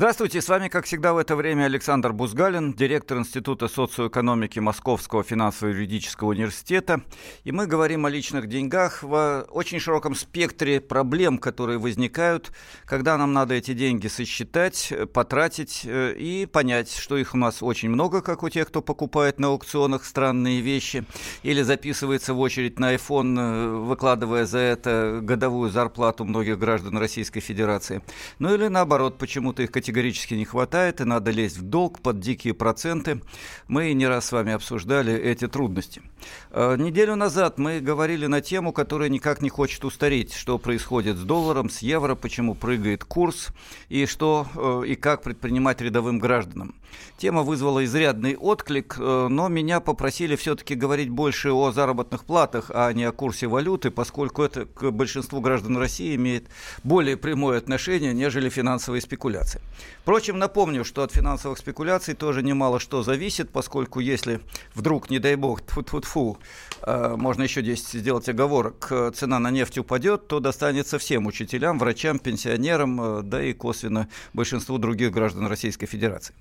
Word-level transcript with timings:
Здравствуйте, 0.00 0.40
с 0.40 0.48
вами, 0.48 0.68
как 0.68 0.86
всегда, 0.86 1.12
в 1.12 1.18
это 1.18 1.36
время 1.36 1.64
Александр 1.64 2.14
Бузгалин, 2.14 2.72
директор 2.72 3.18
Института 3.18 3.68
социоэкономики 3.68 4.58
Московского 4.58 5.22
финансово-юридического 5.22 6.30
университета. 6.30 7.02
И 7.44 7.52
мы 7.52 7.66
говорим 7.66 8.06
о 8.06 8.08
личных 8.08 8.46
деньгах 8.48 9.02
в 9.02 9.46
очень 9.50 9.78
широком 9.78 10.14
спектре 10.14 10.80
проблем, 10.80 11.36
которые 11.36 11.78
возникают, 11.78 12.50
когда 12.86 13.18
нам 13.18 13.34
надо 13.34 13.52
эти 13.52 13.74
деньги 13.74 14.08
сосчитать, 14.08 14.90
потратить 15.12 15.82
э, 15.84 16.14
и 16.16 16.46
понять, 16.46 16.90
что 16.90 17.18
их 17.18 17.34
у 17.34 17.36
нас 17.36 17.62
очень 17.62 17.90
много, 17.90 18.22
как 18.22 18.42
у 18.42 18.48
тех, 18.48 18.68
кто 18.68 18.80
покупает 18.80 19.38
на 19.38 19.48
аукционах 19.48 20.06
странные 20.06 20.62
вещи, 20.62 21.04
или 21.42 21.60
записывается 21.60 22.32
в 22.32 22.40
очередь 22.40 22.78
на 22.78 22.94
iPhone, 22.94 23.38
э, 23.38 23.68
выкладывая 23.80 24.46
за 24.46 24.60
это 24.60 25.18
годовую 25.20 25.68
зарплату 25.68 26.24
многих 26.24 26.58
граждан 26.58 26.96
Российской 26.96 27.40
Федерации. 27.40 28.00
Ну 28.38 28.54
или 28.54 28.68
наоборот, 28.68 29.18
почему-то 29.18 29.62
их 29.62 29.70
категорически 29.70 29.89
не 30.34 30.44
хватает, 30.44 31.00
и 31.00 31.04
надо 31.04 31.30
лезть 31.30 31.58
в 31.58 31.62
долг 31.62 32.00
под 32.00 32.20
дикие 32.20 32.54
проценты. 32.54 33.20
Мы 33.68 33.92
не 33.92 34.06
раз 34.06 34.26
с 34.26 34.32
вами 34.32 34.52
обсуждали 34.52 35.12
эти 35.14 35.48
трудности. 35.48 36.02
Э, 36.50 36.76
неделю 36.76 37.16
назад 37.16 37.58
мы 37.58 37.80
говорили 37.80 38.26
на 38.26 38.40
тему, 38.40 38.72
которая 38.72 39.08
никак 39.08 39.42
не 39.42 39.48
хочет 39.48 39.84
устареть, 39.84 40.34
что 40.34 40.58
происходит 40.58 41.16
с 41.16 41.22
долларом, 41.22 41.70
с 41.70 41.80
евро, 41.80 42.14
почему 42.14 42.54
прыгает 42.54 43.04
курс, 43.04 43.48
и 43.88 44.06
что 44.06 44.46
э, 44.54 44.88
и 44.88 44.94
как 44.94 45.22
предпринимать 45.22 45.80
рядовым 45.80 46.18
гражданам. 46.18 46.74
Тема 47.20 47.42
вызвала 47.42 47.84
изрядный 47.84 48.34
отклик, 48.34 48.96
э, 48.98 49.28
но 49.28 49.48
меня 49.48 49.80
попросили 49.80 50.36
все-таки 50.36 50.74
говорить 50.74 51.10
больше 51.10 51.52
о 51.52 51.70
заработных 51.70 52.24
платах, 52.24 52.70
а 52.72 52.90
не 52.94 53.04
о 53.04 53.12
курсе 53.12 53.46
валюты, 53.46 53.90
поскольку 53.90 54.42
это 54.42 54.64
к 54.64 54.90
большинству 54.90 55.40
граждан 55.40 55.76
России 55.76 56.14
имеет 56.16 56.48
более 56.82 57.18
прямое 57.18 57.58
отношение, 57.58 58.14
нежели 58.14 58.48
финансовые 58.48 59.02
спекуляции. 59.02 59.60
Впрочем, 60.00 60.38
напомню, 60.38 60.82
что 60.82 61.02
от 61.02 61.12
финансовых 61.12 61.58
спекуляций 61.58 62.14
тоже 62.14 62.42
немало 62.42 62.80
что 62.80 63.02
зависит, 63.02 63.50
поскольку 63.50 64.00
если 64.00 64.40
вдруг, 64.74 65.10
не 65.10 65.18
дай 65.18 65.36
бог, 65.36 65.60
тьфу 65.60 65.82
-тьфу 65.82 66.00
-тьфу, 66.00 66.36
э, 66.82 67.16
можно 67.16 67.42
еще 67.42 67.60
10 67.60 68.00
сделать 68.00 68.30
оговорок, 68.30 68.86
э, 68.90 69.10
цена 69.14 69.38
на 69.38 69.50
нефть 69.50 69.76
упадет, 69.76 70.26
то 70.26 70.40
достанется 70.40 70.98
всем 70.98 71.26
учителям, 71.26 71.78
врачам, 71.78 72.18
пенсионерам, 72.18 73.28
да 73.28 73.42
и 73.42 73.52
косвенно 73.52 74.08
большинству 74.32 74.78
других 74.78 75.10
граждан 75.12 75.46
Российской 75.46 75.86
Федерации. 75.86 76.34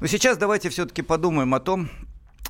Но 0.00 0.06
сейчас 0.06 0.38
давайте 0.38 0.70
все-таки 0.70 1.02
подумаем 1.02 1.54
о 1.54 1.60
том, 1.60 1.90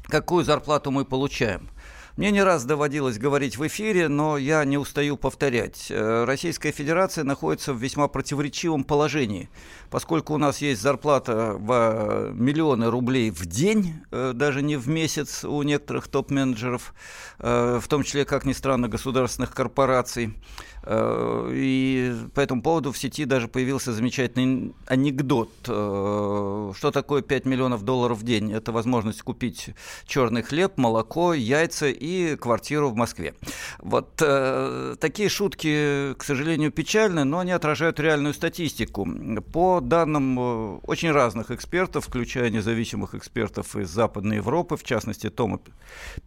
какую 0.08 0.44
зарплату 0.44 0.90
мы 0.90 1.04
получаем– 1.04 1.70
мне 2.16 2.30
не 2.30 2.42
раз 2.42 2.64
доводилось 2.64 3.18
говорить 3.18 3.56
в 3.56 3.66
эфире, 3.66 4.08
но 4.08 4.36
я 4.36 4.64
не 4.64 4.78
устаю 4.78 5.16
повторять. 5.16 5.86
Э, 5.90 6.24
Российская 6.24 6.72
Федерация 6.72 7.24
находится 7.24 7.72
в 7.72 7.78
весьма 7.78 8.08
противоречивом 8.08 8.84
положении, 8.84 9.48
поскольку 9.90 10.34
у 10.34 10.38
нас 10.38 10.58
есть 10.58 10.82
зарплата 10.82 11.54
в 11.58 11.70
э, 11.72 12.32
миллионы 12.34 12.90
рублей 12.90 13.30
в 13.30 13.46
день, 13.46 13.94
э, 14.10 14.32
даже 14.34 14.62
не 14.62 14.76
в 14.76 14.88
месяц 14.88 15.44
у 15.44 15.62
некоторых 15.62 16.08
топ-менеджеров, 16.08 16.94
в 17.38 17.82
том 17.88 18.02
числе, 18.02 18.24
как 18.26 18.44
ни 18.44 18.52
странно, 18.52 18.88
государственных 18.88 19.54
корпораций. 19.54 20.34
Э, 20.82 21.50
и 21.52 22.14
по 22.34 22.40
этому 22.40 22.62
поводу 22.62 22.92
в 22.92 22.98
сети 22.98 23.24
даже 23.24 23.48
появился 23.48 23.92
замечательный 23.92 24.74
анекдот. 24.86 25.50
Э, 25.68 26.72
что 26.74 26.90
такое 26.90 27.22
5 27.22 27.44
миллионов 27.44 27.82
долларов 27.82 28.18
в 28.18 28.22
день? 28.22 28.52
Это 28.52 28.72
возможность 28.72 29.22
купить 29.22 29.70
черный 30.06 30.42
хлеб, 30.42 30.78
молоко, 30.78 31.34
яйца 31.34 31.88
и 32.00 32.36
квартиру 32.36 32.88
в 32.88 32.96
Москве. 32.96 33.34
Вот 33.78 34.20
э, 34.22 34.96
такие 34.98 35.28
шутки, 35.28 36.14
к 36.14 36.24
сожалению, 36.24 36.72
печальны, 36.72 37.24
но 37.24 37.40
они 37.40 37.52
отражают 37.52 38.00
реальную 38.00 38.34
статистику. 38.34 39.06
По 39.52 39.80
данным 39.80 40.80
очень 40.86 41.10
разных 41.10 41.50
экспертов, 41.50 42.06
включая 42.06 42.50
независимых 42.50 43.14
экспертов 43.14 43.76
из 43.76 43.90
Западной 43.90 44.36
Европы, 44.36 44.76
в 44.76 44.82
частности 44.82 45.28
Тома 45.30 45.60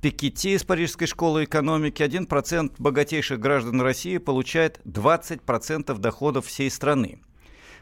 Пикетти 0.02 0.54
из 0.54 0.64
Парижской 0.64 1.08
школы 1.08 1.46
экономики, 1.46 2.04
1% 2.04 2.74
богатейших 2.78 3.40
граждан 3.40 3.82
России 3.82 4.18
получает 4.18 4.80
20% 4.86 5.98
доходов 5.98 6.46
всей 6.46 6.70
страны. 6.70 7.20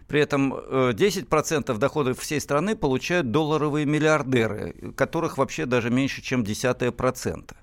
При 0.07 0.19
этом 0.21 0.53
10% 0.53 1.75
э, 1.75 1.77
доходов 1.77 2.19
всей 2.19 2.41
страны 2.41 2.75
получают 2.75 3.31
долларовые 3.31 3.85
миллиардеры, 3.85 4.75
которых 4.95 5.37
вообще 5.37 5.65
даже 5.65 5.89
меньше, 5.89 6.21
чем 6.21 6.43
десятое 6.43 6.91
процента. 6.91 7.55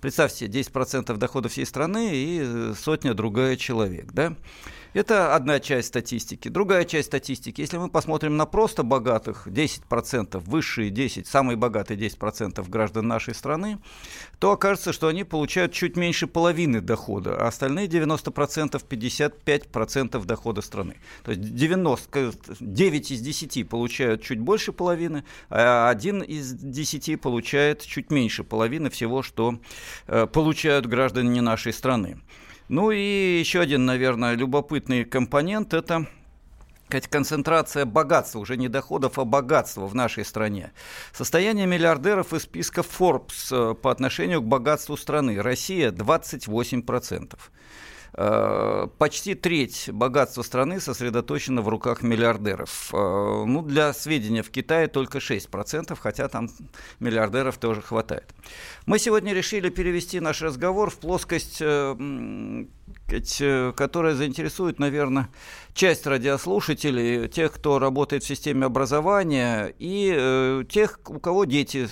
Представьте, 0.00 0.46
10% 0.46 1.16
доходов 1.16 1.52
всей 1.52 1.64
страны 1.64 2.10
и 2.12 2.40
э, 2.42 2.74
сотня 2.76 3.14
другая 3.14 3.56
человек. 3.56 4.12
Да? 4.12 4.34
Это 4.94 5.34
одна 5.34 5.58
часть 5.58 5.88
статистики. 5.88 6.48
Другая 6.48 6.84
часть 6.84 7.08
статистики, 7.08 7.62
если 7.62 7.78
мы 7.78 7.88
посмотрим 7.88 8.36
на 8.36 8.44
просто 8.44 8.82
богатых 8.82 9.46
10%, 9.46 10.38
высшие 10.40 10.90
10, 10.90 11.26
самые 11.26 11.56
богатые 11.56 11.98
10% 11.98 12.68
граждан 12.68 13.08
нашей 13.08 13.34
страны, 13.34 13.78
то 14.38 14.52
окажется, 14.52 14.92
что 14.92 15.08
они 15.08 15.24
получают 15.24 15.72
чуть 15.72 15.96
меньше 15.96 16.26
половины 16.26 16.82
дохода, 16.82 17.36
а 17.36 17.48
остальные 17.48 17.86
90% 17.86 18.82
55% 18.86 20.26
дохода 20.26 20.60
страны. 20.60 20.96
То 21.24 21.32
есть 21.32 21.42
90, 21.54 22.32
9 22.60 23.10
из 23.10 23.20
10 23.20 23.68
получают 23.68 24.22
чуть 24.22 24.40
больше 24.40 24.72
половины, 24.72 25.24
а 25.48 25.88
один 25.88 26.20
из 26.20 26.52
10 26.52 27.18
получает 27.20 27.80
чуть 27.80 28.10
меньше 28.10 28.44
половины 28.44 28.90
всего, 28.90 29.22
что 29.22 29.58
э, 30.06 30.26
получают 30.26 30.86
граждане 30.86 31.40
нашей 31.40 31.72
страны. 31.72 32.18
Ну 32.68 32.90
и 32.90 33.38
еще 33.38 33.60
один, 33.60 33.84
наверное, 33.84 34.34
любопытный 34.34 35.04
компонент– 35.04 35.74
это 35.74 36.06
концентрация 37.08 37.86
богатства, 37.86 38.38
уже 38.38 38.56
не 38.56 38.68
доходов, 38.68 39.18
а 39.18 39.24
богатства 39.24 39.86
в 39.86 39.94
нашей 39.94 40.24
стране. 40.24 40.72
Состояние 41.12 41.66
миллиардеров 41.66 42.34
из 42.34 42.42
списка 42.42 42.82
Forbes 42.82 43.48
э, 43.50 43.74
по 43.74 43.90
отношению 43.90 44.42
к 44.42 44.44
богатству 44.44 44.96
страны. 44.96 45.40
Россия 45.40 45.90
28%. 45.90 47.38
Э, 48.14 48.88
почти 48.98 49.34
треть 49.34 49.88
богатства 49.90 50.42
страны 50.42 50.80
сосредоточена 50.80 51.62
в 51.62 51.68
руках 51.68 52.02
миллиардеров. 52.02 52.90
Э, 52.92 53.44
ну, 53.46 53.62
для 53.62 53.94
сведения, 53.94 54.42
в 54.42 54.50
Китае 54.50 54.88
только 54.88 55.18
6%, 55.18 55.96
хотя 55.98 56.28
там 56.28 56.50
миллиардеров 57.00 57.56
тоже 57.56 57.80
хватает. 57.80 58.34
Мы 58.84 58.98
сегодня 58.98 59.32
решили 59.32 59.70
перевести 59.70 60.20
наш 60.20 60.42
разговор 60.42 60.90
в 60.90 60.96
плоскость, 60.96 61.58
э, 61.60 62.66
которая 63.76 64.14
заинтересует, 64.14 64.78
наверное, 64.78 65.28
часть 65.74 66.06
радиослушателей, 66.06 67.28
тех, 67.28 67.52
кто 67.52 67.78
работает 67.78 68.22
в 68.22 68.26
системе 68.26 68.66
образования, 68.66 69.74
и 69.78 70.64
тех, 70.68 70.98
у 71.06 71.18
кого 71.18 71.44
дети 71.44 71.88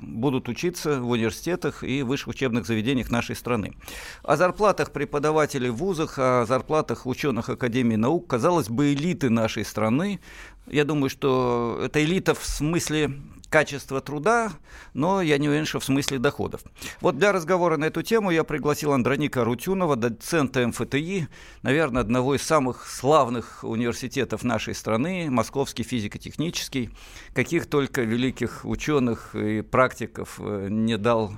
будут 0.00 0.48
учиться 0.48 1.00
в 1.00 1.10
университетах 1.10 1.82
и 1.82 2.02
высших 2.02 2.28
учебных 2.28 2.66
заведениях 2.66 3.10
нашей 3.10 3.34
страны. 3.34 3.74
О 4.22 4.36
зарплатах 4.36 4.92
преподавателей 4.92 5.70
в 5.70 5.76
вузах, 5.76 6.18
о 6.18 6.44
зарплатах 6.46 7.06
ученых 7.06 7.48
Академии 7.48 7.96
наук, 7.96 8.28
казалось 8.28 8.68
бы, 8.68 8.92
элиты 8.92 9.30
нашей 9.30 9.64
страны. 9.64 10.20
Я 10.66 10.84
думаю, 10.84 11.10
что 11.10 11.80
это 11.84 12.02
элита 12.04 12.34
в 12.34 12.44
смысле 12.44 13.12
качества 13.52 14.00
труда, 14.00 14.52
но 14.94 15.20
я 15.20 15.36
не 15.36 15.46
уверен, 15.46 15.66
что 15.66 15.78
в 15.78 15.84
смысле 15.84 16.18
доходов. 16.18 16.62
Вот 17.02 17.18
для 17.18 17.32
разговора 17.32 17.76
на 17.76 17.84
эту 17.84 18.02
тему 18.02 18.30
я 18.30 18.44
пригласил 18.44 18.92
Андроника 18.92 19.44
Рутюнова, 19.44 19.94
доцента 19.94 20.66
МФТИ, 20.66 21.28
наверное, 21.60 22.00
одного 22.00 22.34
из 22.34 22.42
самых 22.42 22.88
славных 22.88 23.62
университетов 23.62 24.42
нашей 24.42 24.74
страны, 24.74 25.30
Московский 25.30 25.82
физико-технический. 25.82 26.88
Каких 27.34 27.66
только 27.66 28.00
великих 28.00 28.64
ученых 28.64 29.34
и 29.34 29.60
практиков 29.60 30.36
э, 30.38 30.68
не 30.70 30.96
дал 30.96 31.34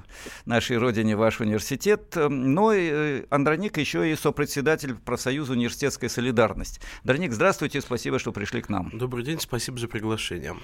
нашей 0.46 0.78
родине 0.78 1.16
ваш 1.16 1.40
университет. 1.40 2.14
Но 2.14 2.72
и 2.72 2.90
э, 2.92 3.24
Андроник 3.30 3.76
еще 3.78 4.08
и 4.08 4.14
сопредседатель 4.14 4.94
профсоюза 4.94 5.52
«Университетская 5.52 6.08
солидарность». 6.08 6.80
Андроник, 7.02 7.32
здравствуйте, 7.32 7.80
спасибо, 7.80 8.20
что 8.20 8.30
пришли 8.30 8.62
к 8.62 8.68
нам. 8.68 8.90
Добрый 8.92 9.24
день, 9.24 9.40
спасибо 9.40 9.78
за 9.78 9.88
приглашение. 9.88 10.54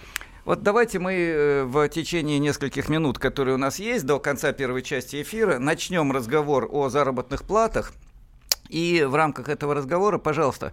Вот 0.45 0.63
давайте 0.63 0.99
мы 0.99 1.13
э, 1.13 1.65
в 1.65 1.89
течение 1.89 2.39
нескольких 2.39 2.89
минут, 2.89 3.19
которые 3.19 3.55
у 3.55 3.59
нас 3.59 3.79
есть 3.79 4.07
до 4.07 4.19
конца 4.19 4.53
первой 4.53 4.83
части 4.83 5.21
эфира, 5.21 5.59
начнем 5.59 6.13
разговор 6.13 6.69
о 6.71 6.89
заработных 6.89 7.45
платах. 7.45 7.93
И 8.71 9.05
в 9.07 9.17
рамках 9.17 9.49
этого 9.49 9.75
разговора, 9.75 10.19
пожалуйста, 10.19 10.73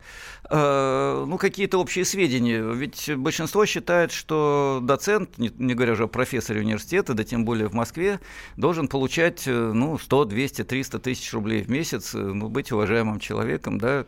э, 0.49 1.25
ну 1.27 1.37
какие-то 1.37 1.79
общие 1.79 2.05
сведения. 2.05 2.61
Ведь 2.61 3.09
большинство 3.17 3.65
считает, 3.65 4.11
что 4.11 4.79
доцент, 4.83 5.37
не, 5.37 5.51
не 5.57 5.73
говоря 5.73 5.93
уже 5.93 6.03
о 6.03 6.07
профессоре 6.07 6.61
университета, 6.61 7.15
да 7.15 7.23
тем 7.23 7.43
более 7.43 7.67
в 7.67 7.73
Москве, 7.73 8.19
должен 8.55 8.87
получать 8.87 9.47
э, 9.47 9.51
ну, 9.51 9.97
100, 9.97 10.25
200, 10.25 10.63
300 10.63 10.99
тысяч 10.99 11.33
рублей 11.33 11.63
в 11.63 11.69
месяц, 11.69 12.13
э, 12.13 12.19
ну, 12.19 12.49
быть 12.49 12.71
уважаемым 12.71 13.19
человеком, 13.19 13.79
да, 13.79 14.05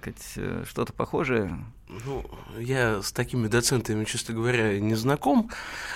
что-то 0.65 0.94
похожее 0.94 1.57
Ну, 1.89 2.24
я 2.59 3.01
с 3.01 3.12
такими 3.12 3.47
доцентами, 3.47 4.06
честно 4.06 4.36
говоря, 4.36 4.80
не 4.80 4.94
знаком. 4.94 5.50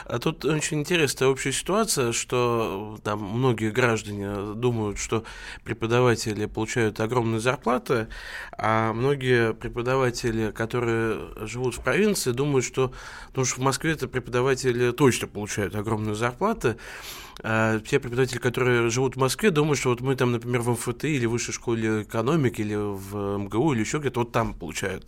А 0.05 0.17
тут 0.17 0.43
очень 0.43 0.79
интересная 0.79 1.27
общая 1.29 1.51
ситуация, 1.51 2.13
что 2.13 2.97
там 3.03 3.19
многие 3.21 3.69
граждане 3.69 4.55
думают, 4.55 4.97
что 4.97 5.23
преподаватели 5.63 6.47
получают 6.47 6.99
огромные 6.99 7.39
зарплаты, 7.39 8.07
а 8.57 8.91
многие 8.93 9.53
преподаватели, 9.53 10.49
которые 10.49 11.29
живут 11.45 11.75
в 11.75 11.81
провинции, 11.81 12.31
думают, 12.31 12.65
что, 12.65 12.91
потому 13.27 13.45
что 13.45 13.55
в 13.57 13.63
Москве 13.63 13.91
это 13.91 14.07
преподаватели 14.07 14.89
точно 14.89 15.27
получают 15.27 15.75
огромные 15.75 16.15
зарплаты, 16.15 16.77
а 17.41 17.79
те 17.79 17.99
преподаватели, 17.99 18.37
которые 18.37 18.89
живут 18.89 19.15
в 19.15 19.19
Москве, 19.19 19.49
думают, 19.49 19.79
что 19.79 19.89
вот 19.89 20.01
мы 20.01 20.15
там, 20.15 20.31
например, 20.31 20.61
в 20.61 20.71
МФТ 20.71 21.05
или 21.05 21.25
в 21.25 21.31
высшей 21.31 21.53
школе 21.53 22.03
экономики, 22.03 22.61
или 22.61 22.75
в 22.75 23.37
МГУ, 23.37 23.73
или 23.73 23.81
еще 23.81 23.97
где-то, 23.99 24.21
вот 24.21 24.31
там 24.31 24.53
получают 24.53 25.05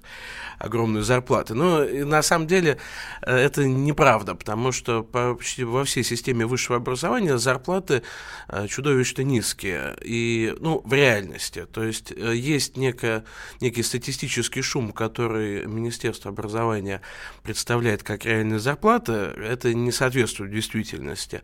огромные 0.58 1.04
зарплаты. 1.04 1.54
Но 1.54 1.84
на 1.84 2.22
самом 2.22 2.48
деле 2.48 2.78
э, 3.22 3.36
это 3.36 3.66
неправда, 3.66 4.36
потому 4.36 4.72
что 4.72 5.04
почти 5.04 5.64
во 5.64 5.84
всей 5.84 6.04
системе 6.04 6.46
высшего 6.46 6.78
образования 6.78 7.38
зарплаты 7.38 8.04
э, 8.48 8.68
чудовищно 8.68 9.22
низкие. 9.22 9.96
И, 10.02 10.56
ну, 10.60 10.82
в 10.84 10.94
реальности. 10.94 11.66
То 11.72 11.84
есть 11.84 12.12
э, 12.12 12.36
есть 12.36 12.78
некое, 12.78 13.26
некий 13.62 13.84
статистический 13.84 14.62
шум, 14.62 14.92
который 14.92 15.66
Министерство 15.66 16.32
образования 16.32 17.02
представляет 17.44 18.04
как 18.04 18.26
реальные 18.26 18.60
зарплаты. 18.60 19.12
Это 19.12 19.74
не 19.74 19.92
соответствует 19.92 20.52
действительности. 20.52 21.42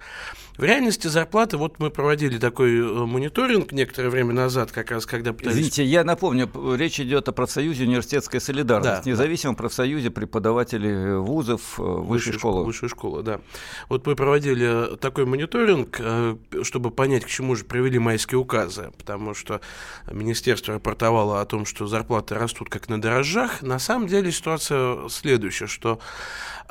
В 0.57 0.63
реальности 0.71 1.07
зарплаты, 1.07 1.57
вот 1.57 1.79
мы 1.79 1.89
проводили 1.89 2.37
такой 2.37 2.71
мониторинг 3.05 3.71
некоторое 3.71 4.09
время 4.09 4.33
назад, 4.33 4.71
как 4.71 4.91
раз 4.91 5.05
когда 5.05 5.33
пытались... 5.33 5.53
Извините, 5.53 5.83
я 5.85 6.03
напомню, 6.03 6.49
речь 6.75 6.99
идет 6.99 7.27
о 7.27 7.31
профсоюзе 7.31 7.83
университетской 7.83 8.39
солидарности. 8.39 9.05
Да 9.05 9.11
независимом 9.11 9.55
профсоюзе 9.55 10.09
преподавателей 10.09 11.17
вузов 11.17 11.79
э, 11.79 11.83
высшей, 11.83 12.03
высшей 12.07 12.33
школы. 12.33 12.65
Высшей 12.65 12.89
школы, 12.89 13.23
да. 13.23 13.41
Вот 13.89 14.05
мы 14.07 14.15
проводили 14.15 14.95
такой 14.97 15.25
мониторинг, 15.25 15.97
э, 15.99 16.37
чтобы 16.63 16.91
понять, 16.91 17.25
к 17.25 17.27
чему 17.27 17.55
же 17.55 17.65
привели 17.65 17.99
майские 17.99 18.39
указы, 18.39 18.91
потому 18.97 19.33
что 19.33 19.61
министерство 20.09 20.75
рапортовало 20.75 21.41
о 21.41 21.45
том, 21.45 21.65
что 21.65 21.87
зарплаты 21.87 22.35
растут 22.35 22.69
как 22.69 22.89
на 22.89 23.01
дрожжах. 23.01 23.61
На 23.61 23.79
самом 23.79 24.07
деле 24.07 24.31
ситуация 24.31 25.09
следующая, 25.09 25.67
что 25.67 25.99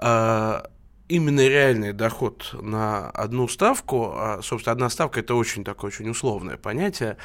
э, 0.01 0.63
именно 1.11 1.47
реальный 1.47 1.93
доход 1.93 2.55
на 2.61 3.11
одну 3.11 3.49
ставку, 3.49 4.13
а, 4.15 4.41
собственно, 4.43 4.73
одна 4.73 4.89
ставка 4.89 5.21
это 5.21 5.35
очень 5.35 5.65
такое 5.65 5.91
очень 5.91 6.09
условное 6.09 6.57
понятие, 6.57 7.17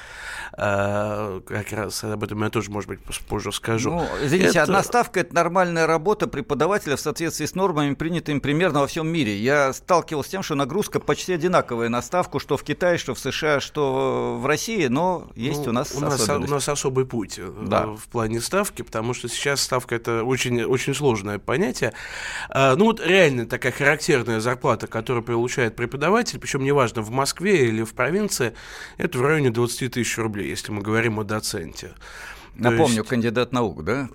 а, 0.53 1.39
как 1.41 1.71
раз 1.71 2.03
об 2.03 2.23
этом 2.23 2.43
я 2.43 2.49
тоже, 2.49 2.71
может 2.71 2.89
быть, 2.89 2.99
позже 3.27 3.51
скажу. 3.51 3.91
Ну, 3.91 4.07
извините, 4.23 4.49
это... 4.49 4.63
одна 4.63 4.83
ставка 4.83 5.19
это 5.19 5.33
нормальная 5.35 5.87
работа 5.87 6.27
преподавателя 6.27 6.95
в 6.95 6.99
соответствии 6.99 7.45
с 7.45 7.55
нормами, 7.55 7.93
принятыми 7.93 8.39
примерно 8.39 8.81
во 8.81 8.87
всем 8.87 9.07
мире. 9.07 9.37
Я 9.37 9.71
сталкивался 9.73 10.29
с 10.29 10.31
тем, 10.31 10.43
что 10.43 10.55
нагрузка 10.55 10.99
почти 10.99 11.33
одинаковая 11.33 11.89
на 11.89 12.01
ставку, 12.01 12.39
что 12.39 12.57
в 12.57 12.63
Китае, 12.63 12.97
что 12.97 13.13
в 13.13 13.19
США, 13.19 13.59
что 13.59 14.37
в 14.41 14.45
России, 14.45 14.87
но 14.87 15.29
есть 15.35 15.65
ну, 15.65 15.69
у 15.69 15.73
нас 15.73 15.93
у 15.95 15.99
нас, 15.99 16.27
у 16.27 16.39
нас 16.39 16.69
особый 16.69 17.05
путь 17.05 17.35
э, 17.37 17.51
да. 17.67 17.87
в 17.87 18.07
плане 18.07 18.41
ставки, 18.41 18.81
потому 18.81 19.13
что 19.13 19.29
сейчас 19.29 19.61
ставка 19.61 19.95
это 19.95 20.23
очень, 20.23 20.63
очень 20.63 20.95
сложное 20.95 21.39
понятие. 21.39 21.93
А, 22.49 22.75
ну 22.75 22.85
вот 22.85 22.99
реально 22.99 23.45
такая 23.45 23.71
характерная 23.75 24.39
зарплата, 24.39 24.87
которую 24.87 25.23
получает 25.23 25.75
преподаватель, 25.75 26.39
причем 26.39 26.63
неважно, 26.63 27.01
в 27.01 27.11
Москве 27.11 27.67
или 27.67 27.83
в 27.83 27.93
провинции, 27.93 28.53
это 28.97 29.17
в 29.17 29.21
районе 29.21 29.51
20 29.51 29.93
тысяч 29.93 30.17
рублей, 30.17 30.49
если 30.49 30.71
мы 30.71 30.81
говорим 30.81 31.19
о 31.19 31.23
доценте. 31.23 31.93
Напомню, 32.57 32.97
есть, 32.97 33.09
кандидат 33.09 33.51
наук, 33.51 33.83
да? 33.83 34.09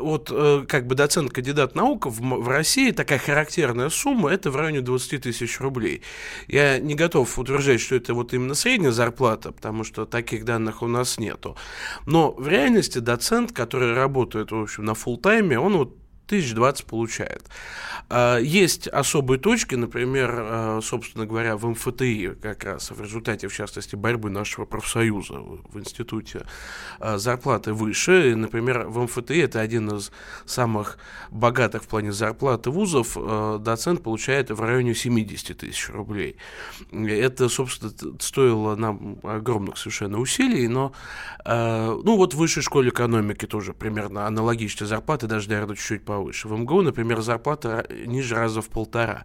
Вот 0.00 0.30
э, 0.32 0.64
как 0.68 0.86
бы 0.86 0.94
доцент 0.94 1.32
кандидат 1.32 1.74
наук 1.76 2.06
в, 2.06 2.20
в 2.20 2.48
России 2.48 2.90
такая 2.90 3.18
характерная 3.18 3.88
сумма 3.88 4.30
это 4.30 4.50
в 4.50 4.56
районе 4.56 4.80
20 4.80 5.22
тысяч 5.22 5.60
рублей. 5.60 6.02
Я 6.48 6.78
не 6.80 6.94
готов 6.94 7.38
утверждать, 7.38 7.80
что 7.80 7.94
это 7.94 8.14
вот 8.14 8.34
именно 8.34 8.54
средняя 8.54 8.90
зарплата, 8.90 9.52
потому 9.52 9.84
что 9.84 10.06
таких 10.06 10.44
данных 10.44 10.82
у 10.82 10.88
нас 10.88 11.18
нету. 11.18 11.56
Но 12.06 12.32
в 12.32 12.48
реальности 12.48 12.98
доцент, 12.98 13.52
который 13.52 13.94
работает, 13.94 14.50
в 14.50 14.62
общем, 14.62 14.84
на 14.84 14.94
фул 14.94 15.16
тайме 15.16 15.58
он 15.58 15.76
вот 15.76 16.03
1020 16.26 16.86
получает. 16.86 17.44
А, 18.08 18.38
есть 18.38 18.88
особые 18.88 19.38
точки, 19.38 19.74
например, 19.74 20.30
а, 20.32 20.80
собственно 20.82 21.26
говоря, 21.26 21.56
в 21.56 21.66
МФТИ 21.66 22.36
как 22.40 22.64
раз 22.64 22.90
в 22.90 23.00
результате, 23.00 23.48
в 23.48 23.54
частности, 23.54 23.94
борьбы 23.94 24.30
нашего 24.30 24.64
профсоюза 24.64 25.34
в 25.34 25.78
институте 25.78 26.46
а, 26.98 27.18
зарплаты 27.18 27.72
выше. 27.72 28.34
Например, 28.36 28.86
в 28.86 29.02
МФТИ 29.02 29.40
это 29.40 29.60
один 29.60 29.88
из 29.90 30.12
самых 30.46 30.98
богатых 31.30 31.82
в 31.84 31.88
плане 31.88 32.12
зарплаты 32.12 32.70
вузов. 32.70 33.16
Доцент 33.62 34.02
получает 34.02 34.50
в 34.50 34.60
районе 34.60 34.94
70 34.94 35.58
тысяч 35.58 35.90
рублей. 35.90 36.36
Это, 36.90 37.48
собственно, 37.48 37.92
стоило 38.18 38.76
нам 38.76 39.18
огромных 39.22 39.76
совершенно 39.76 40.18
усилий, 40.18 40.68
но 40.68 40.92
ну 41.44 42.16
вот 42.16 42.34
в 42.34 42.38
высшей 42.38 42.62
школе 42.62 42.88
экономики 42.88 43.46
тоже 43.46 43.72
примерно 43.72 44.26
аналогичные 44.26 44.88
зарплаты, 44.88 45.26
даже, 45.26 45.48
наверное, 45.48 45.76
чуть-чуть 45.76 46.04
повыше. 46.14 46.48
В 46.48 46.52
МГУ, 46.52 46.82
например, 46.82 47.20
зарплата 47.20 47.86
ниже 48.06 48.34
раза 48.34 48.60
в 48.60 48.68
полтора. 48.68 49.24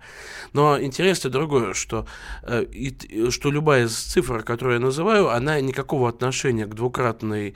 Но 0.53 0.81
интересно 0.81 1.30
другое, 1.30 1.74
что, 1.74 2.06
э, 2.44 2.63
и, 2.63 3.30
что 3.30 3.51
любая 3.51 3.86
из 3.86 3.95
цифр, 3.95 4.44
которую 4.44 4.80
я 4.80 4.86
называю, 4.86 5.30
она 5.30 5.62
никакого 5.62 6.09
отношения 6.09 6.65
к 6.65 6.75
двукратной 6.75 7.50
Э, 7.50 7.53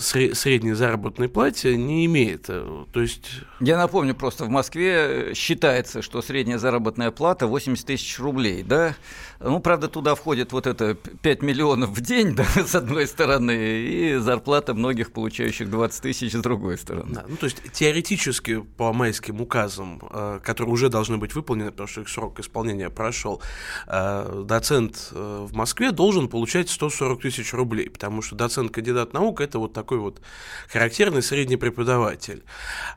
средней 0.00 0.74
заработной 0.74 1.30
плате 1.30 1.76
не 1.76 2.04
имеет. 2.04 2.46
Э, 2.48 2.84
то 2.92 3.00
есть... 3.00 3.40
Я 3.58 3.78
напомню, 3.78 4.14
просто 4.14 4.44
в 4.44 4.50
Москве 4.50 5.32
считается, 5.34 6.02
что 6.02 6.20
средняя 6.20 6.58
заработная 6.58 7.10
плата 7.10 7.46
80 7.46 7.86
тысяч 7.86 8.18
рублей, 8.18 8.62
да? 8.62 8.94
Ну, 9.40 9.60
правда, 9.60 9.88
туда 9.88 10.14
входит 10.14 10.52
вот 10.52 10.66
это 10.66 10.94
5 10.94 11.42
миллионов 11.42 11.90
в 11.90 12.00
день, 12.02 12.34
да, 12.36 12.44
с 12.44 12.74
одной 12.74 13.06
стороны, 13.06 13.52
и 13.52 14.16
зарплата 14.16 14.74
многих, 14.74 15.12
получающих 15.12 15.70
20 15.70 16.02
тысяч, 16.02 16.32
с 16.32 16.42
другой 16.42 16.76
стороны. 16.76 17.14
Да, 17.14 17.24
ну, 17.26 17.36
то 17.36 17.46
есть 17.46 17.62
теоретически 17.72 18.60
по 18.60 18.92
майским 18.92 19.40
указам, 19.40 20.02
э, 20.10 20.40
которые 20.44 20.74
уже 20.74 20.90
должны 20.90 21.16
быть 21.16 21.34
выполнены, 21.34 21.70
потому 21.70 21.88
что 21.88 22.02
их 22.02 22.10
срок 22.10 22.40
исполнения 22.40 22.90
прошел, 22.90 23.40
доцент 23.86 25.08
в 25.12 25.54
Москве 25.54 25.92
должен 25.92 26.28
получать 26.28 26.68
140 26.68 27.22
тысяч 27.22 27.52
рублей, 27.54 27.88
потому 27.88 28.20
что 28.20 28.36
доцент-кандидат 28.36 29.12
наук 29.12 29.40
это 29.46 29.58
вот 29.58 29.72
такой 29.72 29.98
вот 29.98 30.20
характерный 30.68 31.22
средний 31.22 31.56
преподаватель. 31.56 32.44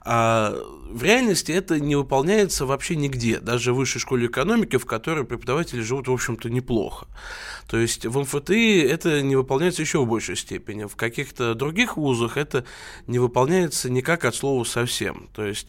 А 0.01 0.55
в 0.89 1.03
реальности 1.03 1.51
это 1.51 1.79
не 1.79 1.95
выполняется 1.95 2.65
вообще 2.65 2.95
нигде, 2.95 3.39
даже 3.39 3.73
в 3.73 3.77
высшей 3.77 4.01
школе 4.01 4.27
экономики, 4.27 4.77
в 4.77 4.85
которой 4.85 5.25
преподаватели 5.25 5.81
живут, 5.81 6.07
в 6.07 6.11
общем-то, 6.11 6.49
неплохо. 6.49 7.07
То 7.67 7.77
есть 7.77 8.05
в 8.05 8.19
МФТИ 8.19 8.81
это 8.81 9.21
не 9.21 9.35
выполняется 9.35 9.81
еще 9.81 9.99
в 9.99 10.07
большей 10.07 10.35
степени. 10.35 10.85
В 10.85 10.95
каких-то 10.95 11.53
других 11.53 11.97
вузах 11.97 12.37
это 12.37 12.65
не 13.07 13.19
выполняется 13.19 13.89
никак 13.89 14.25
от 14.25 14.35
слова 14.35 14.63
совсем. 14.63 15.29
То 15.33 15.45
есть 15.45 15.67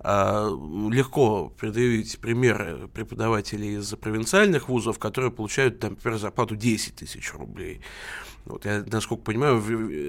э, 0.00 0.48
легко 0.90 1.52
предъявить 1.58 2.18
примеры 2.18 2.88
преподавателей 2.88 3.78
из 3.78 3.94
провинциальных 3.94 4.68
вузов, 4.68 4.98
которые 4.98 5.30
получают, 5.30 5.78
там, 5.78 5.90
например, 5.90 6.18
зарплату 6.18 6.56
10 6.56 6.96
тысяч 6.96 7.32
рублей. 7.34 7.80
Вот 8.44 8.64
я, 8.64 8.84
насколько 8.90 9.22
понимаю, 9.22 9.62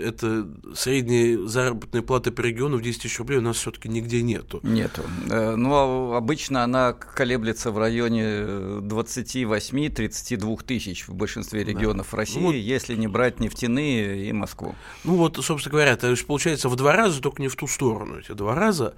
это 0.03 0.47
средняя 0.73 1.37
заработная 1.45 2.01
плата 2.01 2.31
по 2.31 2.41
региону 2.41 2.77
в 2.77 2.81
10 2.81 3.03
тысяч 3.03 3.19
рублей 3.19 3.37
у 3.37 3.41
нас 3.41 3.57
все-таки 3.57 3.89
нигде 3.89 4.23
нету. 4.23 4.59
Нету. 4.63 5.03
Э, 5.29 5.55
ну, 5.55 5.71
а 5.73 6.17
обычно 6.17 6.63
она 6.63 6.93
колеблется 6.93 7.69
в 7.71 7.77
районе 7.77 8.23
28-32 8.23 10.63
тысяч 10.65 11.07
в 11.07 11.13
большинстве 11.13 11.63
регионов 11.63 12.07
да. 12.11 12.17
России, 12.17 12.39
ну, 12.39 12.47
вот, 12.47 12.55
если 12.55 12.95
не 12.95 13.05
брать 13.07 13.39
нефтяные 13.39 14.27
и 14.27 14.33
Москву. 14.33 14.73
Ну 15.03 15.15
вот, 15.15 15.37
собственно 15.43 15.71
говоря, 15.71 15.91
это 15.91 16.15
получается 16.25 16.69
в 16.69 16.75
два 16.75 16.93
раза, 16.93 17.21
только 17.21 17.39
не 17.41 17.49
в 17.49 17.55
ту 17.55 17.67
сторону 17.67 18.17
эти 18.19 18.31
два 18.31 18.55
раза. 18.55 18.95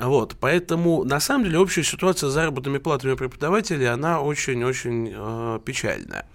Вот, 0.00 0.36
поэтому 0.38 1.04
на 1.04 1.20
самом 1.20 1.44
деле 1.44 1.58
общая 1.58 1.84
ситуация 1.84 2.28
с 2.28 2.32
заработными 2.32 2.78
платами 2.78 3.14
преподавателей, 3.14 3.88
она 3.88 4.20
очень-очень 4.20 5.12
э, 5.14 5.60
печальная. 5.64 6.26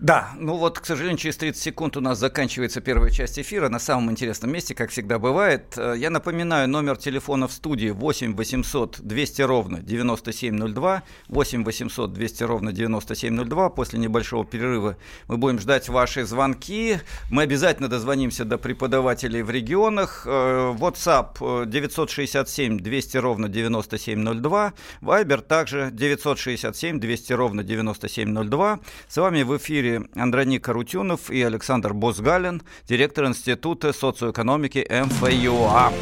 Да, 0.00 0.30
ну 0.38 0.56
вот, 0.56 0.80
к 0.80 0.86
сожалению, 0.86 1.18
через 1.18 1.36
30 1.36 1.62
секунд 1.62 1.94
у 1.98 2.00
нас 2.00 2.18
заканчивается 2.18 2.80
первая 2.80 3.10
часть 3.10 3.38
эфира 3.38 3.68
на 3.68 3.78
самом 3.78 4.10
интересном 4.10 4.50
месте, 4.50 4.74
как 4.74 4.88
всегда 4.88 5.18
бывает. 5.18 5.74
Э, 5.76 5.94
я 5.94 6.08
напоминаю, 6.08 6.70
номер 6.70 6.96
телефона 6.96 7.46
в 7.46 7.52
студии 7.52 7.90
8 7.90 8.34
800 8.34 9.00
200 9.02 9.42
ровно 9.42 9.80
9702, 9.80 11.02
8 11.28 11.64
800 11.64 12.12
200 12.14 12.42
ровно 12.44 12.72
9702. 12.72 13.68
После 13.68 13.98
небольшого 13.98 14.46
перерыва 14.46 14.96
мы 15.28 15.36
будем 15.36 15.58
ждать 15.58 15.90
ваши 15.90 16.24
звонки. 16.24 17.00
Мы 17.30 17.42
обязательно 17.42 17.88
дозвонимся 17.88 18.46
до 18.46 18.56
преподавателей 18.56 19.42
в 19.42 19.50
регионах. 19.50 20.22
Э, 20.24 20.74
WhatsApp 20.78 21.66
967 21.66 22.78
200 22.78 23.16
ровно 23.18 23.50
9702, 23.50 24.72
Viber 25.02 25.42
также 25.42 25.90
967 25.92 26.98
200 26.98 27.32
ровно 27.34 27.62
9702. 27.62 28.80
С 29.06 29.16
вами 29.18 29.42
в 29.42 29.54
эфире 29.58 29.89
эфире 29.90 30.08
Андроник 30.14 30.64
Карутюнов 30.64 31.30
и 31.30 31.42
Александр 31.42 31.92
Босгалин, 31.94 32.62
директор 32.86 33.26
Института 33.26 33.92
социоэкономики 33.92 34.86
МФЮА. 34.88 35.92